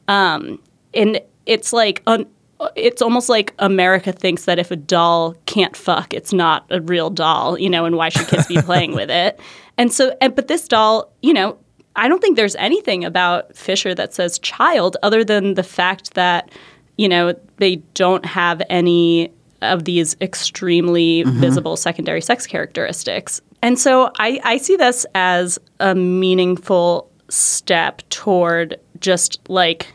[0.08, 0.58] Um,
[0.94, 2.26] and it's like un-
[2.74, 7.11] it's almost like America thinks that if a doll can't fuck, it's not a real
[7.11, 9.38] doll, you know, and why should kids be playing with it?
[9.78, 11.59] And so, and, but this doll, you know,
[11.96, 16.50] I don't think there's anything about Fisher that says child other than the fact that,
[16.96, 19.32] you know, they don't have any
[19.62, 23.40] of these extremely visible secondary sex characteristics.
[23.62, 29.86] And so I, I see this as a meaningful step toward just like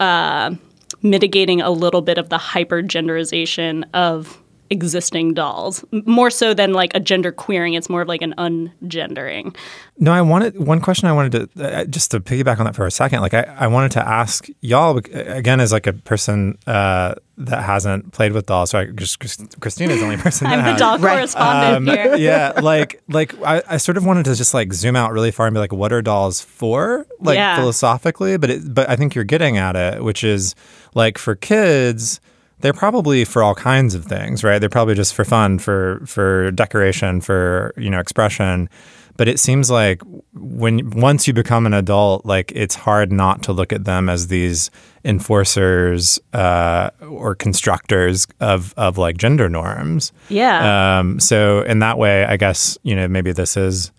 [0.00, 0.54] uh,
[1.02, 6.94] mitigating a little bit of the hyper genderization of existing dolls more so than like
[6.94, 9.54] a gender queering it's more of like an ungendering
[9.98, 11.08] No, I wanted one question.
[11.08, 13.20] I wanted to uh, just to piggyback on that for a second.
[13.20, 18.12] Like, I, I wanted to ask y'all again as like a person uh, that hasn't
[18.12, 18.70] played with dolls.
[18.70, 19.18] So I just
[19.60, 20.46] Christina's the only person.
[20.46, 20.78] i'm the has.
[20.80, 21.16] doll Right.
[21.18, 24.96] correspondent Um, here yeah, like like I, I sort of wanted to just like zoom
[24.96, 27.06] out really far and be like, what are dolls for?
[27.20, 27.56] Like Yeah.
[27.56, 30.54] philosophically, but it, but I think you're getting at it, which is
[30.94, 32.20] like for kids,
[32.60, 34.58] they're probably for all kinds of things, right?
[34.58, 38.68] They're probably just for fun, for for decoration, for you know expression.
[39.16, 40.00] But it seems like
[40.32, 44.28] when once you become an adult, like it's hard not to look at them as
[44.28, 44.70] these
[45.04, 50.12] enforcers uh, or constructors of of like gender norms.
[50.28, 53.92] yeah Um, so in that way, I guess you know maybe this is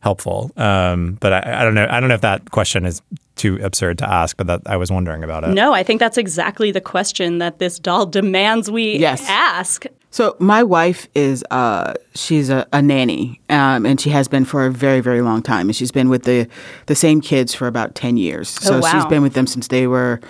[0.00, 0.50] helpful.
[0.56, 1.86] Um, but I, I don't know.
[1.88, 3.00] I don't know if that question is
[3.36, 4.36] too absurd to ask.
[4.36, 5.50] But that I was wondering about it.
[5.54, 9.24] no i think that's exactly the question that this doll demands we Yes.
[9.28, 14.44] ask So my wife is uh, she's a, a nanny, um, and she has been
[14.46, 16.48] for a very very long time, and she's been with the
[16.86, 18.48] the same kids for about ten years.
[18.48, 18.90] So Oh, wow.
[18.92, 20.20] she's been with them since they were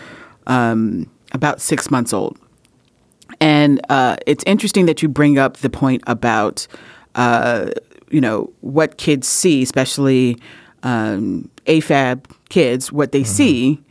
[0.49, 2.37] um, about six months old.
[3.41, 6.67] And uh, it's interesting that you bring up the point about
[7.15, 7.71] uh,
[8.11, 10.37] you know what kids see, especially
[10.83, 13.83] um, AFAB kids, what they see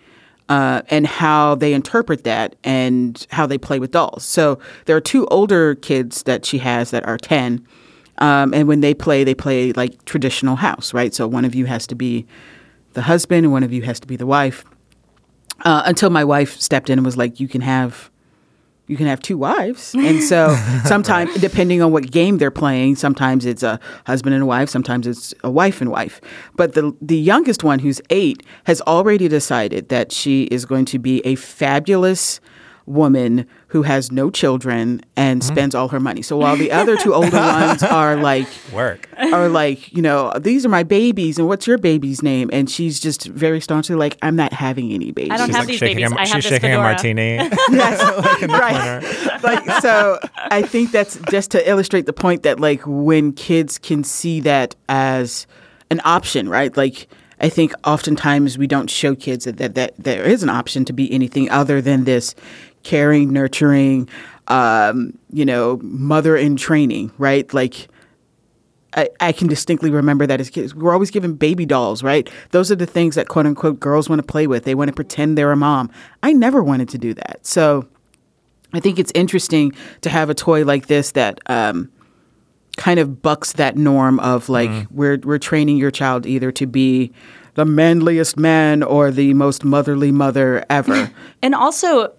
[0.49, 4.23] uh, and how they interpret that and how they play with dolls.
[4.23, 7.65] So there are two older kids that she has that are 10.
[8.19, 11.13] Um, and when they play, they play like traditional house, right?
[11.13, 12.25] So one of you has to be
[12.93, 14.63] the husband and one of you has to be the wife.
[15.63, 18.11] Uh, until my wife stepped in and was like, you can have
[18.87, 19.95] you can have two wives.
[19.95, 20.55] And so
[20.85, 25.33] sometimes, depending on what game they're playing, sometimes it's a husband and wife, sometimes it's
[25.43, 26.21] a wife and wife.
[26.55, 30.99] But the, the youngest one, who's eight, has already decided that she is going to
[30.99, 32.39] be a fabulous
[32.85, 35.53] woman who has no children and mm-hmm.
[35.53, 36.21] spends all her money.
[36.21, 39.09] So while the other two older ones are like, Work.
[39.17, 42.49] are like, you know, these are my babies, and what's your baby's name?
[42.53, 45.31] And she's just very staunchly like, I'm not having any babies.
[45.31, 46.11] I don't She's have like these babies.
[46.11, 46.83] A, I have she's this shaking a fedora.
[46.83, 47.37] martini.
[48.47, 49.43] right.
[49.43, 54.03] like so I think that's just to illustrate the point that like when kids can
[54.03, 55.47] see that as
[55.89, 56.75] an option, right?
[56.75, 57.07] Like
[57.39, 60.93] I think oftentimes we don't show kids that, that, that there is an option to
[60.93, 62.33] be anything other than this
[62.85, 64.07] caring, nurturing,
[64.47, 67.53] um, you know, mother in training, right?
[67.53, 67.89] Like
[68.93, 70.73] I, I can distinctly remember that as kids.
[70.73, 72.29] We're always given baby dolls, right?
[72.51, 74.63] Those are the things that quote unquote girls want to play with.
[74.63, 75.91] They want to pretend they're a mom.
[76.23, 77.45] I never wanted to do that.
[77.45, 77.87] So
[78.73, 81.91] I think it's interesting to have a toy like this that um,
[82.77, 87.11] kind of bucks that norm of like we're we're training your child either to be
[87.55, 91.11] the manliest man or the most motherly mother ever.
[91.41, 92.11] And also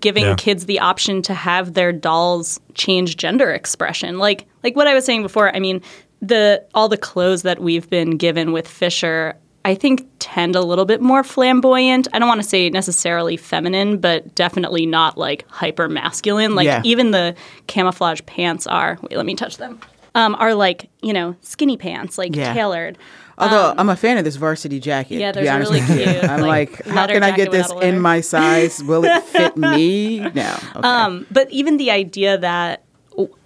[0.00, 0.34] giving Yeah.
[0.36, 4.18] kids the option to have their dolls change gender expression.
[4.18, 5.80] Like like what I was saying before, I mean,
[6.22, 10.86] the all the clothes that we've been given with Fisher I think tend a little
[10.86, 12.08] bit more flamboyant.
[12.14, 16.54] I don't want to say necessarily feminine, but definitely not like hyper masculine.
[16.54, 16.80] Like Yeah.
[16.82, 17.34] even the
[17.66, 18.96] camouflage pants are.
[19.02, 19.78] Wait, let me touch them.
[20.14, 22.54] Um, are like you know skinny pants, like Yeah.
[22.54, 22.96] tailored.
[23.40, 25.16] Although I'm a fan of this varsity jacket.
[25.16, 26.12] Um, yeah, to there's be honest really with you.
[26.20, 28.82] cute, I'm like, like, how can I get this in my size?
[28.84, 30.20] Will it fit me?
[30.20, 30.56] No.
[30.76, 30.86] Okay.
[30.88, 32.84] Um, but even the idea that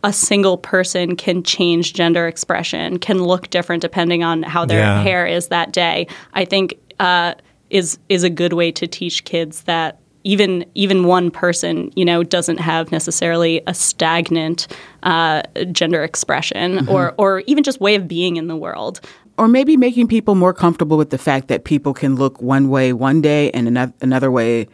[0.04, 5.02] a single person can change gender expression, can look different depending on how their Yeah.
[5.02, 6.06] hair is that day.
[6.34, 7.34] I think uh,
[7.70, 12.22] is is a good way to teach kids that even even one person, you know,
[12.22, 14.66] doesn't have necessarily a stagnant
[15.02, 15.42] uh,
[15.72, 19.00] gender expression or or even just way of being in the world.
[19.38, 22.92] Or maybe making people more comfortable with the fact that people can look one way
[22.92, 24.68] one day and another, another way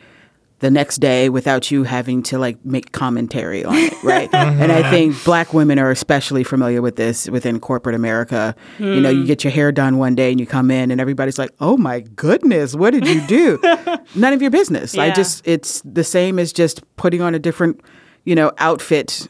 [0.61, 4.29] the next day without you having to like make commentary on it, right?
[4.33, 4.91] And I uh-huh.
[4.91, 8.55] think black women are especially familiar with this within corporate America.
[8.79, 9.27] You know, you hmm.
[9.27, 12.01] get your hair done one day and you come in and everybody's like, "Oh my
[12.01, 13.59] goodness, what did you do?"
[14.15, 14.97] None of your business.
[14.97, 17.81] I just it's the same as just putting on a different,
[18.25, 19.29] you know, outfit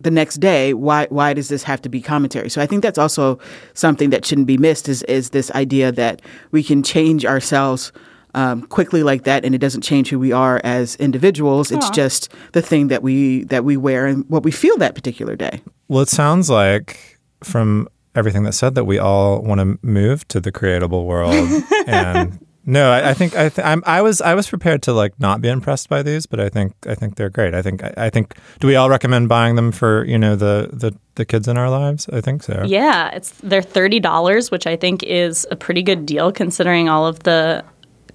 [0.00, 2.48] the next day why why does this have to be commentary?
[2.48, 3.38] So i think that's also
[3.74, 7.92] something that shouldn't be missed is is this idea that we can change ourselves
[8.34, 11.72] um, quickly like that and it doesn't change who we are as individuals.
[11.72, 15.36] It's just the thing that we that we wear and what we feel that particular
[15.36, 15.62] day.
[15.88, 20.40] Well, it sounds like from everything that said that we all want to move to
[20.40, 21.48] the creatable world.
[21.86, 22.38] and
[22.68, 25.48] no, I, I think I th- I was I was prepared to like not be
[25.48, 27.54] impressed by these, but I think I think they're great.
[27.54, 30.68] I think I, I think do we all recommend buying them for you know the
[30.70, 32.10] the the kids in our lives?
[32.12, 32.64] I think so.
[32.66, 37.06] Yeah, it's they're thirty dollars, which I think is a pretty good deal considering all
[37.06, 37.64] of the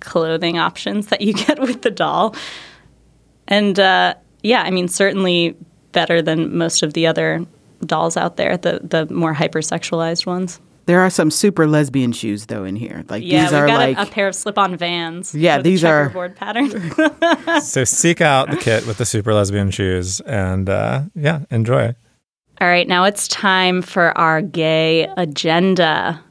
[0.02, 2.36] clothing options that you get with the doll.
[3.48, 5.58] And uh, yeah, I mean certainly
[5.94, 7.44] better than most of the other
[7.88, 10.60] dolls out there, the the more hypersexualized ones.
[10.86, 13.78] There are some super lesbian shoes though in here like Yeah, these we've are got
[13.78, 15.34] like a, a pair of slip-on Vans.
[15.34, 16.92] Yeah, with these are- checkerboard pattern.
[17.62, 21.94] So seek out the kit with the super lesbian shoes and uh, yeah, enjoy.
[22.62, 26.24] All right, now it's time for our gay agenda.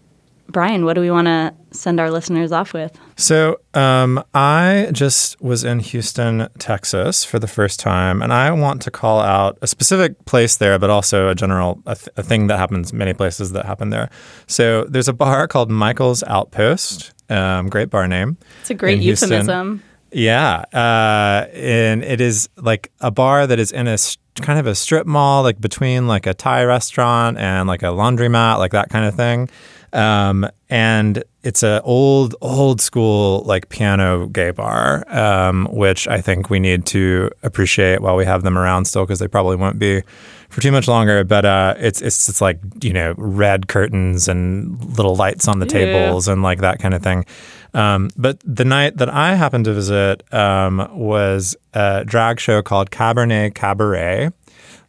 [0.52, 2.96] Bryan, what do we want to send our listeners off with?
[3.16, 8.82] So um, I just was in Houston, Texas for the first time, and I want
[8.82, 12.48] to call out a specific place there, but also a general a, th- a thing
[12.48, 14.10] that happens many places that happen there.
[14.46, 17.12] So there's a bar called Michael's Outpost.
[17.30, 18.36] Um, great bar name.
[18.60, 19.82] It's a great euphemism.
[20.14, 24.66] Yeah, uh, and it is like a bar that is in a s- kind of
[24.66, 28.90] a strip mall, like between like a Thai restaurant and like a laundromat, like that
[28.90, 29.48] kind of thing.
[29.92, 36.50] Um, and it's a old, old school like piano gay bar, um, which I think
[36.50, 40.02] we need to appreciate while we have them around still, because they probably won't be
[40.48, 41.24] for too much longer.
[41.24, 45.66] But uh, it's it's it's like you know red curtains and little lights on the
[45.66, 47.26] tables and like that kind of thing.
[47.74, 52.90] Um, but the night that I happened to visit um, was a drag show called
[52.90, 54.30] Cabernet Cabaret,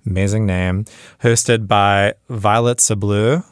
[0.05, 0.85] amazing name,
[1.21, 3.43] hosted by Violet Sablou.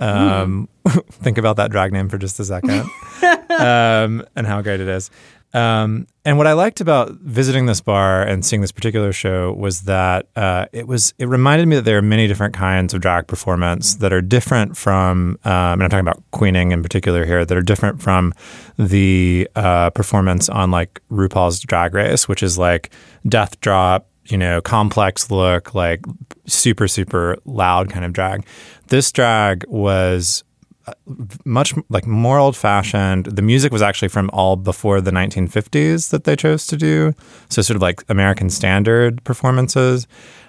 [0.00, 0.68] Um,
[1.10, 2.84] Think about that drag name for just a second
[3.50, 5.10] um, and how great it is.
[5.52, 9.82] Um, and what I liked about visiting this bar and seeing this particular show was
[9.82, 13.26] that uh, it was it reminded me that there are many different kinds of drag
[13.26, 17.56] performance that are different from, um, and I'm talking about queening in particular here, that
[17.56, 18.32] are different from
[18.78, 22.90] the uh, performance on like RuPaul's Drag Race, which is like
[23.28, 26.04] death drop, you know, complex look, like
[26.46, 28.46] super super loud kind of drag.
[28.86, 30.44] This drag was
[31.44, 33.26] much like more old fashioned.
[33.26, 37.14] The music was actually from all before the 1950s that they chose to do.
[37.48, 40.06] So sort of like American standard performances.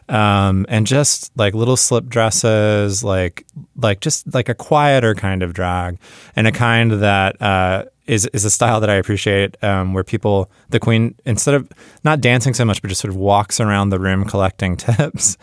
[0.09, 3.45] Um, and just like little slip dresses, like
[3.77, 5.99] like just like a quieter kind of drag,
[6.35, 10.51] and a kind that uh, is is a style that I appreciate, um, where people
[10.69, 11.71] the queen instead of
[12.03, 15.37] not dancing so much, but just sort of walks around the room collecting tips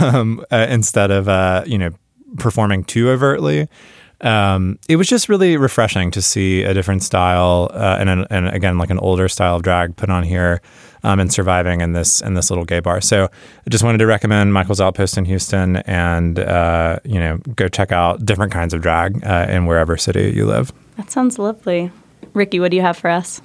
[0.00, 1.90] um, uh, instead of uh, you know
[2.38, 3.68] performing too overtly
[4.22, 8.48] um, it was just really refreshing to see a different style uh, and, an, and
[8.48, 10.60] again like an older style of drag put on here
[11.04, 13.00] um, and surviving in this in this little gay bar.
[13.00, 17.68] So I just wanted to recommend Michael's Outpost in Houston and uh, you know go
[17.68, 20.72] check out different kinds of drag uh, in wherever city you live.
[20.96, 21.90] That sounds lovely.
[22.32, 23.40] Ricky, what do you have for us?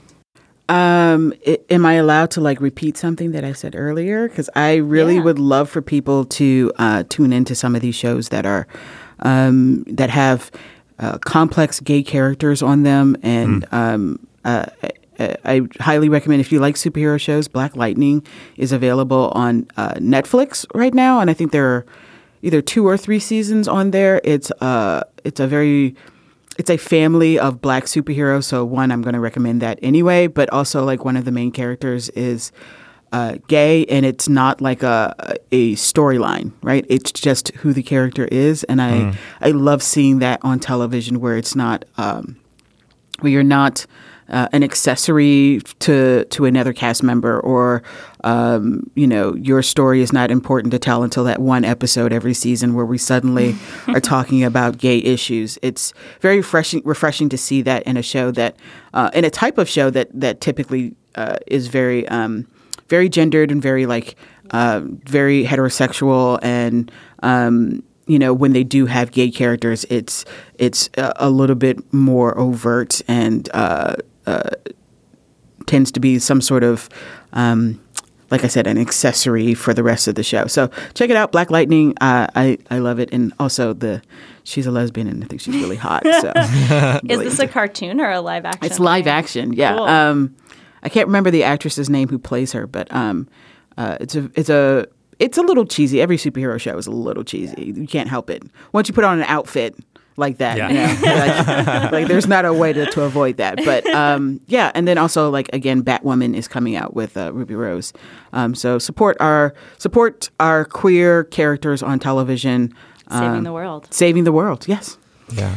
[0.70, 4.30] Um, i- am I allowed to like repeat something that I said earlier?
[4.30, 5.24] Because I really Yeah.
[5.24, 8.68] would love for people to uh, tune into some of these shows that are
[9.22, 10.52] um, that have
[11.00, 14.66] uh, complex gay characters on them, and um, uh,
[15.20, 17.48] I, I highly recommend if you like superhero shows.
[17.48, 18.26] Black Lightning
[18.58, 21.86] is available on uh, Netflix right now, and I think there are
[22.42, 24.22] either two or three seasons on there.
[24.24, 25.96] It's uh, it's a very
[26.58, 28.44] it's a family of black superheroes.
[28.44, 30.28] So one, I'm going to recommend that anyway.
[30.28, 32.52] But also, like one of the main characters is
[33.12, 36.86] uh, gay, and it's not like a a storyline, right?
[36.88, 41.38] It's just who the character is, and I I love seeing that on television where
[41.38, 42.38] it's not um,
[43.20, 43.86] where you're not
[44.30, 47.84] uh, an accessory to to another cast member, or
[48.24, 52.34] um, you know, your story is not important to tell until that one episode every
[52.34, 53.56] season where we suddenly
[53.90, 55.60] are talking about gay issues.
[55.62, 58.56] It's very refreshing refreshing to see that in a show that
[58.94, 62.48] uh, in a type of show that that typically uh, is very um,
[62.92, 64.16] very gendered and very like
[64.52, 66.92] uh, very heterosexual and
[67.24, 70.26] um, you know when they do have gay characters it's
[70.56, 73.96] it's a, a little bit more overt and uh,
[74.28, 74.50] uh,
[75.68, 76.90] tends to be some sort of
[77.32, 77.80] um,
[78.30, 80.48] like I said, an accessory for the rest of the show.
[80.48, 81.94] So check it out, Black Lightning.
[82.00, 84.02] Uh, I I love it, and also the
[84.44, 86.04] she's a lesbian, and I think she's really hot.
[86.06, 86.32] So
[87.10, 88.66] Is this a cartoon or a live action?
[88.66, 89.76] it's live action, yeah.
[89.76, 89.86] Cool.
[89.86, 90.36] Um,
[90.84, 93.28] I can't remember the actress's name who plays her, but um,
[93.78, 94.88] uh, it's a it's a
[95.20, 96.02] it's a little cheesy.
[96.02, 97.74] Every superhero show is a little cheesy.
[97.78, 98.44] You can't help it.
[98.74, 99.76] Once you put on an outfit
[100.18, 100.70] like that, Yeah.
[100.70, 103.58] you know, like, like, there's not a way to, to avoid that.
[103.64, 107.56] But um, yeah, and then also like again, Batwoman is coming out with uh, Ruby
[107.56, 107.94] Rose.
[108.34, 112.74] Um, so support our support our queer characters on television.
[113.10, 113.88] Saving um, the world.
[113.94, 114.68] Saving the world.
[114.68, 114.98] Yes.
[115.34, 115.56] Yeah.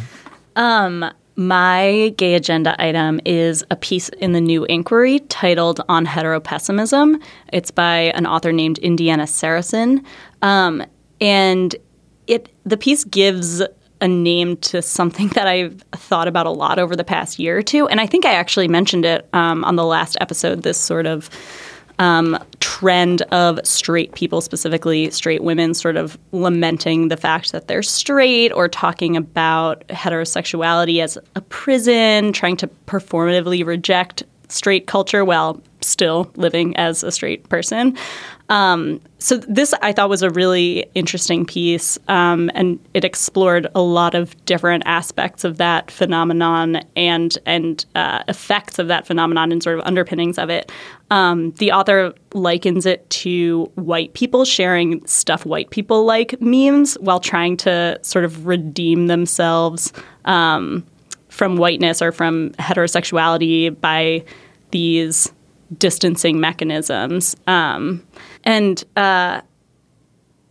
[0.57, 7.21] Um, my gay agenda item is a piece in the New Inquiry titled "On Heteropessimism."
[7.53, 10.05] It's by an author named Indiana Seresin,
[10.43, 10.85] um,
[11.21, 11.75] and
[12.27, 13.63] it the piece gives
[14.01, 17.63] a name to something that I've thought about a lot over the past year or
[17.63, 20.63] two, and I think I actually mentioned it um, on the last episode.
[20.63, 21.31] This sort of
[21.99, 27.83] um, trend of straight people, specifically straight women, sort of lamenting the fact that they're
[27.83, 35.63] straight or talking about heterosexuality as a prison, trying to performatively reject straight culture while
[35.81, 37.97] still living as a straight person.
[38.51, 43.81] Um, so this I thought was a really interesting piece, um, and it explored a
[43.81, 49.63] lot of different aspects of that phenomenon and and uh, effects of that phenomenon and
[49.63, 50.71] sort of underpinnings of it.
[51.11, 57.21] Um, the author likens it to white people sharing stuff white people like memes while
[57.21, 59.93] trying to sort of redeem themselves
[60.27, 60.85] um,
[61.35, 64.25] from whiteness or from heterosexuality by
[64.71, 65.33] these
[65.77, 67.35] distancing mechanisms.
[67.49, 68.07] Um,
[68.45, 69.41] and uh,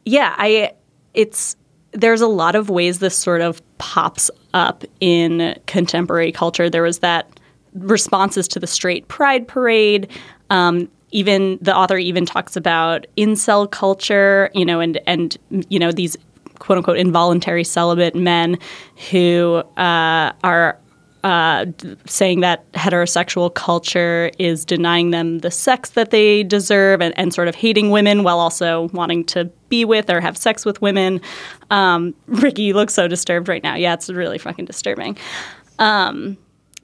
[0.03, 0.73] yeah, I
[1.13, 1.55] it's
[1.93, 6.69] there's a lot of ways this sort of pops up in contemporary culture.
[6.69, 7.39] There was that
[7.75, 10.11] responses to the straight pride parade.
[10.49, 15.37] Um, even the author even talks about incel culture, you know, and and
[15.69, 16.17] you know these
[16.59, 18.57] quote unquote involuntary celibate men
[19.09, 20.79] who uh, are
[21.23, 21.65] uh,
[22.05, 27.47] saying that heterosexual culture is denying them the sex that they deserve and, and sort
[27.47, 31.21] of hating women while also wanting to be with or have sex with women.
[31.69, 33.75] Um, Ricky, you look so disturbed right now.
[33.75, 35.17] Yeah, it's really fucking disturbing.
[35.79, 36.37] Um,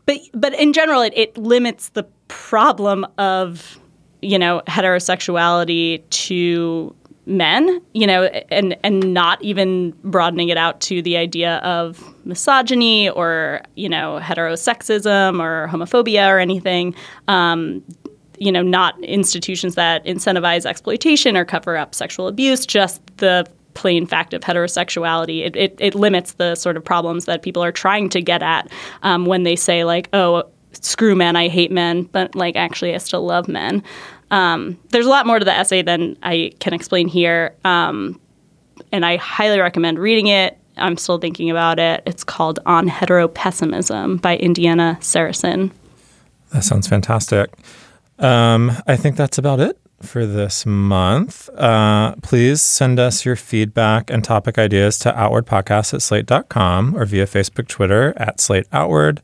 [0.05, 3.77] but but in general, it, it limits the problem of
[4.21, 6.95] you know heterosexuality to
[7.29, 13.09] men, you know, and and not even broadening it out to the idea of misogyny
[13.09, 16.95] or you know heterosexism or homophobia or anything.
[17.27, 17.83] Um,
[18.39, 24.05] you know, not institutions that incentivize exploitation or cover up sexual abuse, just the plain
[24.05, 25.45] fact of heterosexuality.
[25.45, 28.71] It, it, it limits the sort of problems that people are trying to get at
[29.03, 32.97] um, when they say, like, oh, screw men, I hate men, but like, actually, I
[32.97, 33.83] still love men.
[34.31, 37.55] Um, there's a lot more to the essay than I can explain here.
[37.63, 38.19] Um,
[38.91, 40.57] and I highly recommend reading it.
[40.77, 42.03] I'm still thinking about it.
[42.05, 45.71] It's called On Heteropessimism by Indiana Seresin.
[46.51, 47.51] That sounds fantastic.
[48.17, 51.49] Um, I think that's about it for this month.
[51.49, 57.25] Uh, please send us your feedback and topic ideas to outwardpodcast at slate.com or via
[57.25, 59.21] Facebook, Twitter at Slate Outward.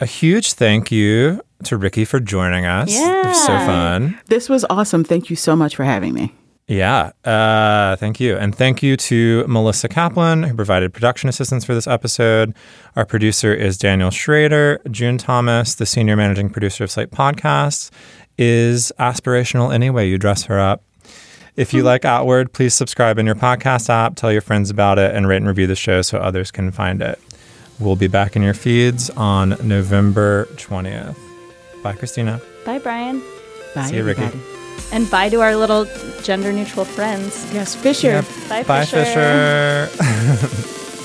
[0.00, 2.88] A huge thank you to Ricky for joining us.
[2.90, 4.18] It was so fun.
[4.26, 5.04] This was awesome.
[5.04, 6.34] Thank you so much for having me.
[6.66, 7.10] Yeah.
[7.24, 8.36] Uh, thank you.
[8.36, 12.54] And thank you to Melissa Kaplan, who provided production assistance for this episode.
[12.96, 14.80] Our producer is Daniel Schroeder.
[14.90, 17.90] June Thomas, the senior managing producer of Slate Podcasts,
[18.38, 20.08] is aspirational anyway.
[20.08, 20.82] you dress her up.
[21.56, 25.14] If you like Outward, please subscribe in your podcast app, tell your friends about it,
[25.14, 27.20] and rate and review the show so others can find it.
[27.80, 31.16] We'll be back in your feeds on November 20th.
[31.82, 32.40] Bye, Christina.
[32.66, 33.22] Bye, Bryan.
[33.74, 34.22] Bye, See you, Ricky.
[34.22, 34.44] everybody.
[34.92, 35.86] And bye to our little
[36.22, 37.50] gender neutral friends.
[37.54, 38.08] Yes, Fisher.
[38.08, 38.24] Yep.
[38.48, 39.04] Bye, Bye, Fisher.
[39.04, 39.86] Fisher.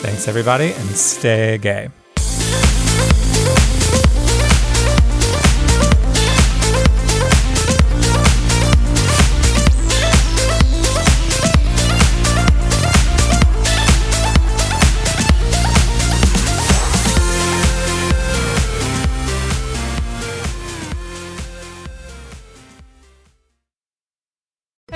[0.02, 1.90] Thanks, everybody, and stay gay.